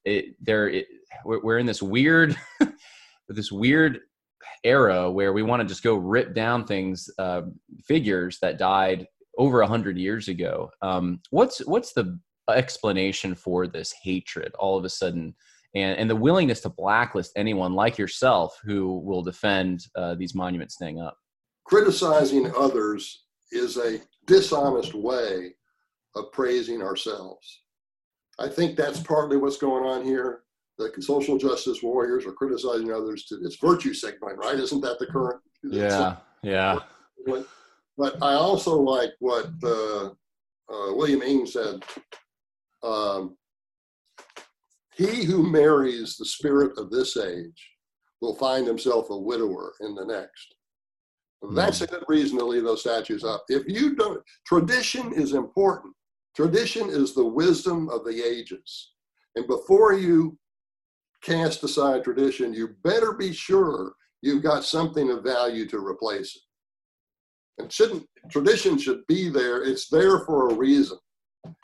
it, 0.05 0.35
there 0.41 0.69
it, 0.69 0.87
we're 1.25 1.57
in 1.57 1.65
this 1.65 1.81
weird, 1.81 2.37
this 3.29 3.51
weird 3.51 3.99
era 4.63 5.11
where 5.11 5.33
we 5.33 5.43
want 5.43 5.61
to 5.61 5.67
just 5.67 5.83
go 5.83 5.95
rip 5.95 6.33
down 6.33 6.65
things, 6.65 7.09
uh, 7.19 7.41
figures 7.85 8.39
that 8.41 8.57
died 8.57 9.07
over 9.37 9.61
a 9.61 9.67
hundred 9.67 9.97
years 9.97 10.27
ago. 10.27 10.69
Um, 10.81 11.21
what's 11.29 11.59
what's 11.65 11.93
the 11.93 12.19
explanation 12.49 13.35
for 13.35 13.67
this 13.67 13.93
hatred 14.03 14.53
all 14.57 14.77
of 14.77 14.85
a 14.85 14.89
sudden? 14.89 15.35
And, 15.81 15.97
and 15.99 16.09
the 16.09 16.15
willingness 16.15 16.61
to 16.61 16.69
blacklist 16.69 17.31
anyone 17.35 17.73
like 17.73 17.97
yourself 17.97 18.57
who 18.63 18.99
will 18.99 19.23
defend 19.23 19.85
uh, 19.95 20.15
these 20.15 20.35
monuments 20.35 20.75
staying 20.75 20.99
up. 20.99 21.17
Criticizing 21.65 22.51
others 22.57 23.25
is 23.51 23.77
a 23.77 23.99
dishonest 24.25 24.93
way 24.93 25.53
of 26.15 26.31
praising 26.31 26.81
ourselves. 26.81 27.63
I 28.39 28.47
think 28.47 28.75
that's 28.75 28.99
partly 28.99 29.37
what's 29.37 29.57
going 29.57 29.83
on 29.85 30.03
here. 30.03 30.43
The 30.77 30.91
social 30.99 31.37
justice 31.37 31.81
warriors 31.81 32.25
are 32.25 32.33
criticizing 32.33 32.91
others 32.93 33.25
to 33.25 33.39
it's 33.43 33.55
virtue 33.55 33.93
signaling, 33.93 34.37
right? 34.37 34.59
Isn't 34.59 34.81
that 34.81 34.99
the 34.99 35.07
current? 35.07 35.41
Yeah, 35.63 36.17
yeah. 36.43 36.79
But 37.97 38.21
I 38.21 38.33
also 38.33 38.75
like 38.79 39.09
what 39.19 39.49
uh, 39.63 40.05
uh, 40.05 40.93
William 40.93 41.23
Inge 41.23 41.49
said. 41.49 41.83
Um, 42.83 43.35
he 44.97 45.23
who 45.23 45.47
marries 45.49 46.17
the 46.17 46.25
spirit 46.25 46.77
of 46.77 46.89
this 46.89 47.17
age 47.17 47.71
will 48.19 48.35
find 48.35 48.65
himself 48.65 49.09
a 49.09 49.17
widower 49.17 49.73
in 49.81 49.93
the 49.93 50.05
next. 50.05 50.55
Hmm. 51.43 51.55
That's 51.55 51.81
a 51.81 51.87
good 51.87 52.03
reason 52.07 52.37
to 52.39 52.45
leave 52.45 52.63
those 52.63 52.81
statues 52.81 53.23
up. 53.23 53.45
If 53.47 53.63
you 53.67 53.95
don't, 53.95 54.21
tradition 54.45 55.13
is 55.13 55.33
important. 55.33 55.93
Tradition 56.35 56.89
is 56.89 57.13
the 57.13 57.25
wisdom 57.25 57.89
of 57.89 58.05
the 58.05 58.23
ages. 58.23 58.91
And 59.35 59.47
before 59.47 59.93
you 59.93 60.37
cast 61.23 61.63
aside 61.63 62.03
tradition, 62.03 62.53
you 62.53 62.75
better 62.83 63.13
be 63.13 63.33
sure 63.33 63.93
you've 64.21 64.43
got 64.43 64.63
something 64.63 65.11
of 65.11 65.23
value 65.23 65.67
to 65.67 65.77
replace 65.77 66.35
it. 66.35 66.41
And 67.59 67.71
shouldn't 67.71 68.07
tradition 68.29 68.77
should 68.77 69.01
be 69.07 69.29
there. 69.29 69.63
It's 69.63 69.89
there 69.89 70.19
for 70.25 70.49
a 70.49 70.55
reason. 70.55 70.97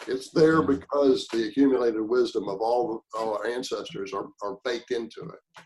It's 0.08 0.32
there 0.32 0.62
because 0.62 1.28
the 1.28 1.48
accumulated 1.48 2.02
wisdom 2.02 2.48
of 2.48 2.62
all, 2.62 3.04
all 3.18 3.38
our 3.38 3.48
ancestors 3.48 4.14
are, 4.14 4.28
are 4.42 4.58
baked 4.64 4.92
into 4.92 5.22
it. 5.22 5.66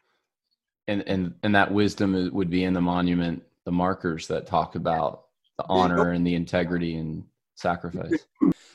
And, 0.88 1.04
and, 1.08 1.34
and 1.44 1.54
that 1.56 1.72
wisdom 1.72 2.30
would 2.34 2.50
be 2.50 2.64
in 2.64 2.74
the 2.74 2.82
monument, 2.82 3.44
the 3.66 3.72
markers 3.72 4.28
that 4.28 4.48
talk 4.48 4.76
about 4.76 5.24
the 5.58 5.66
honor 5.68 6.12
and 6.12 6.26
the 6.26 6.36
integrity 6.36 6.96
and 6.96 7.24
sacrifice. 7.56 8.26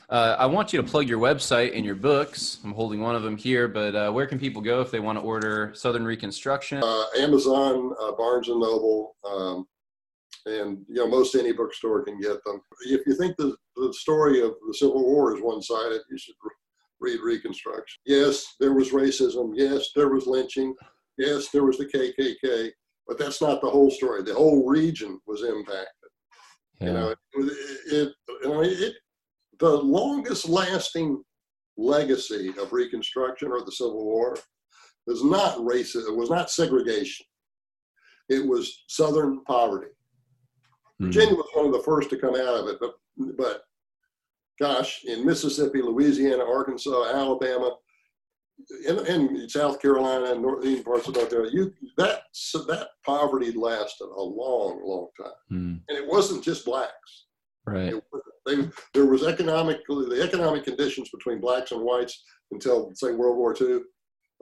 Uh, 0.09 0.35
I 0.37 0.45
want 0.45 0.73
you 0.73 0.81
to 0.81 0.87
plug 0.87 1.07
your 1.07 1.19
website 1.19 1.75
and 1.75 1.85
your 1.85 1.95
books. 1.95 2.59
I'm 2.63 2.73
holding 2.73 3.01
one 3.01 3.15
of 3.15 3.23
them 3.23 3.37
here, 3.37 3.67
but 3.67 3.95
uh, 3.95 4.11
where 4.11 4.27
can 4.27 4.37
people 4.37 4.61
go 4.61 4.81
if 4.81 4.91
they 4.91 4.99
want 4.99 5.17
to 5.17 5.23
order 5.23 5.71
Southern 5.73 6.05
Reconstruction? 6.05 6.83
Uh, 6.83 7.05
Amazon, 7.17 7.95
uh, 7.99 8.11
Barnes 8.11 8.49
and 8.49 8.59
Noble, 8.59 9.15
um, 9.25 9.65
and 10.45 10.79
you 10.87 10.95
know 10.95 11.07
most 11.07 11.35
any 11.35 11.53
bookstore 11.53 12.03
can 12.03 12.19
get 12.19 12.43
them. 12.43 12.61
If 12.85 13.01
you 13.05 13.15
think 13.15 13.35
the, 13.37 13.55
the 13.75 13.93
story 13.93 14.41
of 14.41 14.53
the 14.67 14.73
Civil 14.73 15.03
War 15.03 15.35
is 15.35 15.41
one-sided, 15.41 16.01
you 16.09 16.17
should 16.17 16.35
read 16.99 17.19
Reconstruction. 17.21 18.01
Yes, 18.05 18.55
there 18.59 18.73
was 18.73 18.91
racism. 18.91 19.53
Yes, 19.55 19.89
there 19.95 20.09
was 20.09 20.25
lynching. 20.25 20.73
Yes, 21.17 21.49
there 21.49 21.63
was 21.63 21.77
the 21.77 21.85
KKK, 21.85 22.71
but 23.07 23.19
that's 23.19 23.41
not 23.41 23.61
the 23.61 23.69
whole 23.69 23.91
story. 23.91 24.23
The 24.23 24.33
whole 24.33 24.67
region 24.67 25.19
was 25.27 25.43
impacted. 25.43 25.87
Yeah. 26.79 26.87
You 26.87 26.93
know, 26.93 27.09
it, 27.09 27.17
it, 27.33 28.13
it, 28.43 28.81
it 28.81 28.93
the 29.59 29.69
longest 29.69 30.49
lasting 30.49 31.23
legacy 31.77 32.53
of 32.59 32.73
Reconstruction 32.73 33.49
or 33.51 33.63
the 33.63 33.71
Civil 33.71 34.03
War 34.03 34.37
was 35.07 35.23
not 35.23 35.57
racism. 35.57 36.09
It 36.09 36.17
was 36.17 36.29
not 36.29 36.49
segregation. 36.49 37.25
It 38.29 38.45
was 38.45 38.83
Southern 38.87 39.43
poverty. 39.43 39.91
Mm. 41.01 41.05
Virginia 41.07 41.35
was 41.35 41.47
one 41.53 41.65
of 41.65 41.71
the 41.73 41.83
first 41.83 42.09
to 42.11 42.17
come 42.17 42.35
out 42.35 42.55
of 42.55 42.67
it, 42.67 42.77
but 42.79 42.93
but 43.37 43.63
gosh, 44.59 45.03
in 45.05 45.25
Mississippi, 45.25 45.81
Louisiana, 45.81 46.43
Arkansas, 46.43 47.05
Alabama, 47.13 47.75
and, 48.87 48.99
and 48.99 49.51
South 49.51 49.81
Carolina 49.81 50.31
and 50.31 50.41
northern 50.41 50.83
parts 50.83 51.07
of 51.07 51.15
North 51.15 51.29
Carolina, 51.29 51.53
you 51.55 51.73
that 51.97 52.23
so 52.31 52.59
that 52.65 52.89
poverty 53.05 53.51
lasted 53.51 54.05
a 54.05 54.21
long, 54.21 54.81
long 54.83 55.07
time, 55.19 55.31
Mm. 55.51 55.81
and 55.89 55.97
it 55.97 56.07
wasn't 56.07 56.43
just 56.43 56.65
blacks. 56.65 57.25
Right. 57.65 57.93
It, 57.93 58.03
they, 58.45 58.55
there 58.93 59.05
was 59.05 59.23
economic 59.23 59.79
the 59.87 60.21
economic 60.21 60.65
conditions 60.65 61.09
between 61.09 61.39
blacks 61.39 61.71
and 61.71 61.81
whites 61.81 62.23
until 62.51 62.91
say 62.93 63.13
World 63.13 63.37
War 63.37 63.55
II 63.59 63.79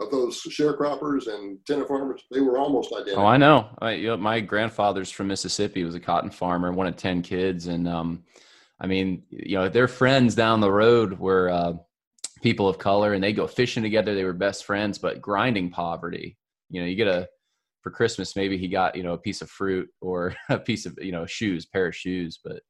of 0.02 0.12
those 0.12 0.42
sharecroppers 0.42 1.28
and 1.28 1.58
tenant 1.66 1.88
farmers. 1.88 2.24
They 2.32 2.42
were 2.42 2.58
almost 2.58 2.92
identical. 2.94 3.24
Oh, 3.24 3.26
I 3.26 3.38
know. 3.38 3.70
I, 3.80 3.92
you 3.92 4.08
know. 4.08 4.18
My 4.18 4.40
grandfather's 4.40 5.12
from 5.12 5.28
Mississippi. 5.28 5.82
He 5.82 5.84
Was 5.84 5.96
a 5.96 6.00
cotton 6.00 6.30
farmer, 6.32 6.72
one 6.72 6.88
of 6.88 6.96
ten 6.96 7.22
kids, 7.22 7.68
and 7.68 7.88
um, 7.88 8.24
I 8.80 8.88
mean, 8.88 9.24
you 9.30 9.58
know, 9.58 9.70
their 9.70 9.88
friends 9.88 10.36
down 10.36 10.60
the 10.60 10.72
road 10.72 11.20
were 11.20 11.50
uh, 11.50 11.74
people 12.42 12.68
of 12.68 12.78
color, 12.78 13.14
and 13.14 13.24
they 13.24 13.34
go 13.34 13.48
fishing 13.48 13.84
together. 13.84 14.16
They 14.16 14.24
were 14.24 14.34
best 14.34 14.66
friends, 14.66 14.98
but 14.98 15.22
grinding 15.22 15.70
poverty. 15.70 16.38
You 16.70 16.82
know, 16.82 16.88
you 16.88 16.96
get 16.96 17.08
a 17.08 17.28
for 17.82 17.92
Christmas, 17.92 18.36
maybe 18.36 18.58
he 18.58 18.68
got 18.68 18.96
you 18.96 19.04
know 19.04 19.14
a 19.14 19.18
piece 19.18 19.42
of 19.42 19.50
fruit 19.50 19.90
or 20.02 20.36
a 20.50 20.60
piece 20.60 20.86
of 20.86 20.98
you 21.02 21.12
know 21.12 21.26
shoes, 21.26 21.66
pair 21.66 21.88
of 21.88 21.96
shoes, 21.96 22.40
but 22.44 22.62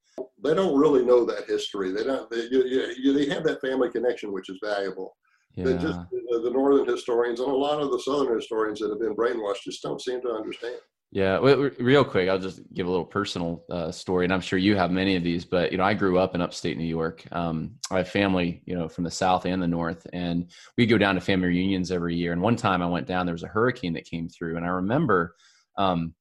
they 0.44 0.54
don't 0.54 0.80
really 0.80 1.06
know 1.06 1.26
that 1.26 1.46
history. 1.46 1.92
They 1.92 2.04
don't. 2.04 2.30
They, 2.30 2.48
you, 2.50 2.64
you, 2.66 2.94
you, 2.98 3.14
they 3.14 3.34
have 3.34 3.44
that 3.44 3.62
family 3.62 3.90
connection, 3.90 4.32
which 4.34 4.50
is 4.50 4.60
valuable. 4.64 5.16
Yeah. 5.56 5.66
They 5.66 5.78
just 5.78 6.00
the, 6.12 6.42
the 6.44 6.52
northern 6.52 6.88
historians 6.88 7.40
and 7.40 7.52
a 7.52 7.56
lot 7.56 7.82
of 7.82 7.92
the 7.92 8.00
southern 8.00 8.36
historians 8.36 8.80
that 8.80 8.90
have 8.90 9.00
been 9.00 9.16
brainwashed 9.16 9.64
just 9.64 9.82
don't 9.82 10.02
seem 10.02 10.22
to 10.22 10.30
understand. 10.30 10.78
Yeah, 11.14 11.40
real 11.42 12.06
quick, 12.06 12.30
I'll 12.30 12.40
just 12.40 12.62
give 12.74 12.88
a 12.88 12.90
little 12.90 13.04
personal 13.04 13.66
uh, 13.70 13.92
story, 13.92 14.24
and 14.24 14.34
I'm 14.34 14.40
sure 14.40 14.58
you 14.58 14.78
have 14.78 14.92
many 14.92 15.18
of 15.18 15.24
these. 15.24 15.44
But 15.44 15.74
you 15.74 15.78
know, 15.78 15.84
I 15.84 15.94
grew 15.94 16.18
up 16.18 16.36
in 16.36 16.42
upstate 16.42 16.78
New 16.78 16.86
York. 16.86 17.26
Um, 17.34 17.72
I 17.92 17.98
have 17.98 18.08
family, 18.08 18.62
you 18.66 18.76
know, 18.78 18.88
from 18.88 19.04
the 19.04 19.12
south 19.12 19.46
and 19.46 19.62
the 19.62 19.68
north, 19.68 20.08
and 20.14 20.50
we 20.78 20.86
go 20.86 20.98
down 20.98 21.16
to 21.16 21.22
family 21.22 21.50
reunions 21.50 21.92
every 21.92 22.16
year. 22.16 22.32
And 22.32 22.42
one 22.42 22.56
time 22.56 22.82
I 22.82 22.88
went 22.88 23.08
down, 23.08 23.26
there 23.26 23.36
was 23.36 23.44
a 23.44 23.48
hurricane 23.48 23.92
that 23.94 24.06
came 24.06 24.30
through, 24.30 24.56
and 24.56 24.66
I 24.66 24.70
remember, 24.70 25.36
um, 25.78 26.14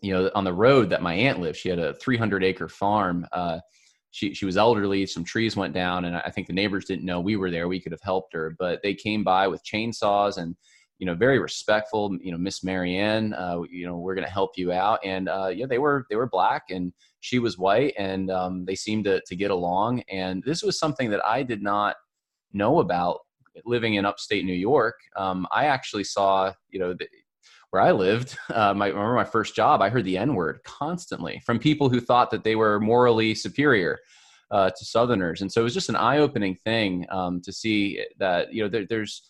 you 0.00 0.14
know, 0.14 0.30
on 0.32 0.44
the 0.44 0.52
road 0.52 0.90
that 0.90 1.02
my 1.02 1.14
aunt 1.14 1.40
lived, 1.40 1.58
she 1.58 1.68
had 1.68 1.80
a 1.80 1.94
300 1.94 2.44
acre 2.44 2.68
farm. 2.68 3.26
Uh, 3.32 3.58
she 4.16 4.32
she 4.32 4.46
was 4.46 4.56
elderly. 4.56 5.04
Some 5.04 5.24
trees 5.24 5.56
went 5.56 5.74
down, 5.74 6.06
and 6.06 6.16
I 6.16 6.30
think 6.30 6.46
the 6.46 6.54
neighbors 6.54 6.86
didn't 6.86 7.04
know 7.04 7.20
we 7.20 7.36
were 7.36 7.50
there. 7.50 7.68
We 7.68 7.80
could 7.80 7.92
have 7.92 8.00
helped 8.02 8.32
her, 8.32 8.56
but 8.58 8.80
they 8.82 8.94
came 8.94 9.22
by 9.22 9.46
with 9.46 9.62
chainsaws 9.62 10.38
and 10.38 10.56
you 10.98 11.04
know, 11.04 11.14
very 11.14 11.38
respectful. 11.38 12.16
You 12.22 12.32
know, 12.32 12.38
Miss 12.38 12.64
Marianne, 12.64 13.34
uh, 13.34 13.60
you 13.70 13.86
know, 13.86 13.98
we're 13.98 14.14
going 14.14 14.26
to 14.26 14.32
help 14.32 14.52
you 14.56 14.72
out. 14.72 15.00
And 15.04 15.28
uh, 15.28 15.48
yeah, 15.54 15.66
they 15.66 15.76
were 15.76 16.06
they 16.08 16.16
were 16.16 16.30
black, 16.30 16.62
and 16.70 16.94
she 17.20 17.38
was 17.38 17.58
white, 17.58 17.92
and 17.98 18.30
um, 18.30 18.64
they 18.64 18.74
seemed 18.74 19.04
to 19.04 19.20
to 19.26 19.36
get 19.36 19.50
along. 19.50 20.02
And 20.10 20.42
this 20.44 20.62
was 20.62 20.78
something 20.78 21.10
that 21.10 21.24
I 21.26 21.42
did 21.42 21.62
not 21.62 21.96
know 22.54 22.78
about 22.80 23.18
living 23.66 23.94
in 23.94 24.06
upstate 24.06 24.46
New 24.46 24.54
York. 24.54 24.94
Um, 25.14 25.46
I 25.52 25.66
actually 25.66 26.04
saw, 26.04 26.54
you 26.70 26.78
know. 26.78 26.96
Where 27.76 27.84
I 27.84 27.92
lived, 27.92 28.38
uh, 28.50 28.72
my, 28.74 28.86
I 28.86 28.88
remember 28.88 29.14
my 29.14 29.24
first 29.24 29.54
job, 29.54 29.82
I 29.82 29.90
heard 29.90 30.04
the 30.04 30.18
N 30.18 30.34
word 30.34 30.60
constantly 30.64 31.42
from 31.44 31.58
people 31.58 31.88
who 31.88 32.00
thought 32.00 32.30
that 32.30 32.42
they 32.42 32.56
were 32.56 32.80
morally 32.80 33.34
superior 33.34 33.98
uh, 34.50 34.70
to 34.70 34.84
Southerners. 34.84 35.42
And 35.42 35.52
so 35.52 35.60
it 35.60 35.64
was 35.64 35.74
just 35.74 35.88
an 35.88 35.96
eye 35.96 36.18
opening 36.18 36.56
thing 36.64 37.06
um, 37.10 37.40
to 37.42 37.52
see 37.52 38.02
that, 38.18 38.52
you 38.52 38.62
know, 38.62 38.68
there, 38.68 38.86
there's, 38.88 39.28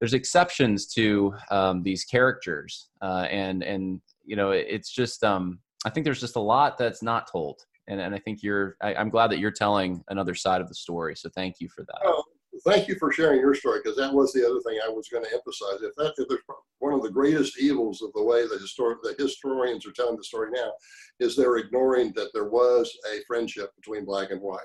there's 0.00 0.14
exceptions 0.14 0.86
to 0.94 1.34
um, 1.50 1.82
these 1.82 2.04
characters, 2.04 2.88
uh, 3.00 3.26
and 3.30 3.62
and 3.62 4.02
you 4.24 4.36
know 4.36 4.50
it's 4.50 4.90
just 4.90 5.24
um, 5.24 5.60
I 5.86 5.90
think 5.90 6.04
there's 6.04 6.20
just 6.20 6.36
a 6.36 6.40
lot 6.40 6.76
that's 6.76 7.02
not 7.02 7.30
told, 7.30 7.60
and 7.86 8.00
and 8.00 8.14
I 8.14 8.18
think 8.18 8.42
you're 8.42 8.76
I, 8.82 8.96
I'm 8.96 9.08
glad 9.08 9.30
that 9.30 9.38
you're 9.38 9.50
telling 9.50 10.04
another 10.08 10.34
side 10.34 10.60
of 10.60 10.68
the 10.68 10.74
story. 10.74 11.16
So 11.16 11.30
thank 11.30 11.54
you 11.58 11.68
for 11.68 11.84
that. 11.84 12.00
Oh, 12.04 12.24
thank 12.64 12.88
you 12.88 12.96
for 12.98 13.12
sharing 13.12 13.40
your 13.40 13.54
story 13.54 13.80
because 13.82 13.96
that 13.96 14.12
was 14.12 14.32
the 14.32 14.44
other 14.44 14.60
thing 14.60 14.78
I 14.84 14.88
was 14.88 15.08
going 15.08 15.24
to 15.24 15.32
emphasize. 15.32 15.82
If 15.82 15.94
that 15.96 16.14
if 16.16 16.28
there's 16.28 16.40
one 16.78 16.94
of 16.94 17.02
the 17.02 17.10
greatest 17.10 17.60
evils 17.60 18.02
of 18.02 18.12
the 18.14 18.22
way 18.22 18.46
the 18.46 18.58
historic 18.58 18.98
the 19.02 19.14
historians 19.18 19.86
are 19.86 19.92
telling 19.92 20.16
the 20.16 20.24
story 20.24 20.50
now 20.52 20.72
is 21.20 21.36
they're 21.36 21.58
ignoring 21.58 22.12
that 22.14 22.30
there 22.32 22.48
was 22.48 22.96
a 23.12 23.22
friendship 23.26 23.70
between 23.76 24.04
black 24.04 24.30
and 24.30 24.40
white. 24.40 24.60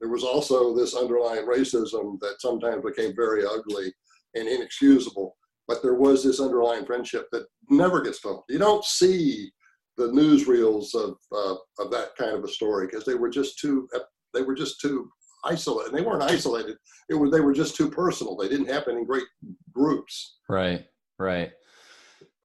There 0.00 0.10
was 0.10 0.24
also 0.24 0.74
this 0.74 0.94
underlying 0.94 1.46
racism 1.46 2.18
that 2.20 2.40
sometimes 2.40 2.84
became 2.84 3.14
very 3.16 3.44
ugly 3.46 3.94
and 4.34 4.46
inexcusable. 4.46 5.36
But 5.68 5.82
there 5.82 5.94
was 5.94 6.22
this 6.22 6.38
underlying 6.38 6.86
friendship 6.86 7.26
that 7.32 7.46
never 7.70 8.00
gets 8.00 8.20
told. 8.20 8.44
You 8.48 8.58
don't 8.58 8.84
see 8.84 9.50
the 9.96 10.08
newsreels 10.08 10.94
of 10.94 11.16
uh, 11.32 11.56
of 11.82 11.90
that 11.90 12.14
kind 12.16 12.36
of 12.36 12.44
a 12.44 12.48
story 12.48 12.86
because 12.86 13.04
they 13.04 13.14
were 13.14 13.30
just 13.30 13.58
too 13.58 13.88
they 14.34 14.42
were 14.42 14.54
just 14.54 14.80
too 14.80 15.10
isolated. 15.46 15.90
And 15.90 15.98
they 15.98 16.06
weren't 16.06 16.22
isolated. 16.22 16.76
It 17.08 17.14
was 17.14 17.30
they 17.30 17.40
were 17.40 17.52
just 17.52 17.76
too 17.76 17.90
personal. 17.90 18.36
They 18.36 18.48
didn't 18.48 18.68
happen 18.68 18.96
in 18.96 19.04
great 19.04 19.24
groups. 19.72 20.38
Right, 20.48 20.86
right. 21.18 21.52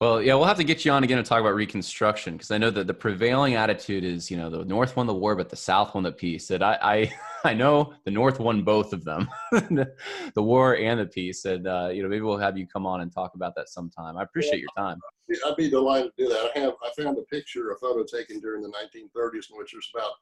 Well, 0.02 0.20
yeah, 0.20 0.34
we'll 0.34 0.46
have 0.46 0.58
to 0.58 0.64
get 0.64 0.84
you 0.84 0.92
on 0.92 1.04
again 1.04 1.18
to 1.18 1.24
talk 1.24 1.42
about 1.42 1.54
Reconstruction 1.54 2.34
because 2.34 2.50
I 2.50 2.58
know 2.58 2.72
that 2.72 2.88
the 2.88 2.94
prevailing 2.94 3.54
attitude 3.54 4.04
is, 4.04 4.32
you 4.32 4.38
know, 4.38 4.50
the 4.50 4.66
North 4.66 4.96
won 4.96 5.06
the 5.06 5.14
war, 5.14 5.36
but 5.36 5.48
the 5.48 5.56
South 5.56 5.94
won 5.94 6.04
the 6.04 6.12
peace. 6.12 6.48
That 6.48 6.64
I, 6.64 6.80
I, 6.82 7.14
I 7.52 7.54
know 7.54 7.94
the 8.04 8.10
North 8.10 8.40
won 8.40 8.64
both 8.64 8.94
of 8.94 9.04
them, 9.04 9.30
the 9.52 9.94
war 10.38 10.76
and 10.76 11.00
the 11.00 11.06
peace. 11.06 11.46
And 11.46 11.68
uh, 11.68 11.90
you 11.94 12.02
know, 12.02 12.10
maybe 12.10 12.22
we'll 12.22 12.40
have 12.40 12.58
you 12.58 12.66
come 12.66 12.88
on 12.88 13.02
and 13.02 13.14
talk 13.14 13.36
about 13.36 13.54
that 13.58 13.70
sometime. 13.70 14.18
I 14.18 14.24
appreciate 14.24 14.60
your 14.60 14.70
time. 14.76 14.98
I'd 15.46 15.56
be 15.56 15.70
delighted 15.70 16.14
to 16.18 16.24
do 16.24 16.30
that. 16.30 16.50
I 16.56 16.60
have 16.62 16.74
I 16.84 17.04
found 17.04 17.20
a 17.20 17.24
picture, 17.24 17.70
a 17.70 17.78
photo 17.78 18.04
taken 18.04 18.40
during 18.40 18.64
the 18.64 18.70
1930s, 18.70 19.52
in 19.52 19.58
which 19.58 19.72
there's 19.72 19.92
about 19.94 20.14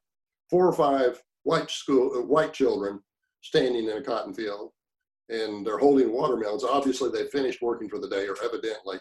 four 0.50 0.68
or 0.68 0.74
five 0.74 1.22
white 1.44 1.70
school 1.70 2.12
uh, 2.16 2.22
white 2.22 2.54
children 2.54 3.00
standing 3.42 3.86
in 3.86 3.98
a 3.98 4.02
cotton 4.02 4.34
field, 4.34 4.72
and 5.30 5.66
they're 5.66 5.78
holding 5.78 6.12
watermelons. 6.12 6.64
Obviously, 6.64 7.10
they 7.10 7.28
finished 7.30 7.62
working 7.62 7.90
for 7.90 8.00
the 8.00 8.10
day, 8.10 8.28
or 8.28 8.36
evidently 8.44 9.00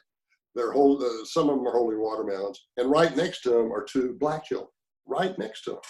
they're 0.54 0.72
hold, 0.72 1.02
uh, 1.02 1.24
some 1.24 1.48
of 1.48 1.56
them 1.56 1.66
are 1.66 1.72
holding 1.72 2.00
watermelons, 2.00 2.66
and 2.76 2.90
right 2.90 3.16
next 3.16 3.42
to 3.42 3.50
them 3.50 3.72
are 3.72 3.84
two 3.84 4.16
black 4.18 4.44
children, 4.44 4.68
right 5.06 5.38
next 5.38 5.62
to 5.62 5.70
them. 5.70 5.80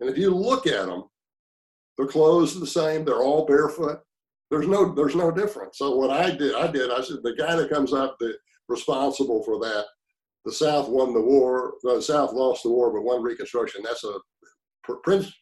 And 0.00 0.10
if 0.10 0.18
you 0.18 0.30
look 0.30 0.66
at 0.66 0.86
them, 0.86 1.04
their 1.96 2.06
clothes 2.06 2.56
are 2.56 2.60
the 2.60 2.66
same. 2.66 3.04
They're 3.04 3.22
all 3.22 3.46
barefoot. 3.46 4.00
There's 4.50 4.66
no 4.68 4.92
there's 4.92 5.16
no 5.16 5.30
difference. 5.30 5.78
So 5.78 5.96
what 5.96 6.10
I 6.10 6.30
did, 6.30 6.54
I 6.54 6.66
did. 6.66 6.90
I 6.90 7.00
said 7.02 7.18
the 7.22 7.34
guy 7.34 7.56
that 7.56 7.70
comes 7.70 7.92
up 7.92 8.16
the 8.18 8.34
responsible 8.68 9.42
for 9.42 9.58
that. 9.60 9.86
The 10.44 10.52
South 10.52 10.88
won 10.88 11.14
the 11.14 11.20
war. 11.20 11.74
The 11.82 12.02
South 12.02 12.32
lost 12.32 12.64
the 12.64 12.70
war, 12.70 12.92
but 12.92 13.02
won 13.02 13.22
Reconstruction. 13.22 13.82
That's 13.82 14.04
a 14.04 14.18
Prince, 15.02 15.32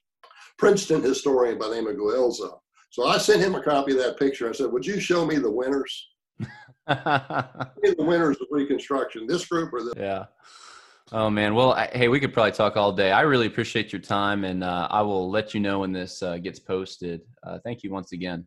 Princeton 0.59 1.03
historian 1.03 1.59
by 1.59 1.69
the 1.69 1.75
name 1.75 1.87
of 1.87 1.97
Guelzo. 1.97 2.59
So 2.91 3.07
I 3.07 3.19
sent 3.19 3.41
him 3.41 3.55
a 3.55 3.63
copy 3.63 3.93
of 3.93 3.99
that 3.99 4.19
picture. 4.19 4.49
I 4.49 4.53
said, 4.53 4.71
"Would 4.71 4.87
you 4.87 5.01
show 5.01 5.25
me 5.25 5.37
the 5.37 5.51
winners?" 5.51 6.09
the 6.87 7.95
winners 7.99 8.37
of 8.41 8.49
Reconstruction, 8.51 9.27
this 9.27 9.47
group 9.47 9.73
or 9.73 9.83
this. 9.83 9.95
Yeah. 9.97 10.27
Oh 11.11 11.29
man. 11.29 11.55
Well, 11.55 11.73
I, 11.73 11.89
hey, 11.93 12.09
we 12.09 12.21
could 12.21 12.33
probably 12.33 12.53
talk 12.53 12.77
all 12.77 12.93
day. 12.93 13.13
I 13.13 13.21
really 13.23 13.47
appreciate 13.47 13.93
your 13.93 14.01
time, 14.01 14.45
and 14.45 14.65
uh, 14.65 14.89
I 14.91 15.03
will 15.03 15.31
let 15.31 15.55
you 15.55 15.61
know 15.61 15.81
when 15.81 15.93
this 15.93 16.23
uh, 16.23 16.39
gets 16.39 16.59
posted. 16.59 17.21
Uh, 17.47 17.59
thank 17.65 17.83
you 17.83 17.91
once 17.91 18.13
again. 18.13 18.47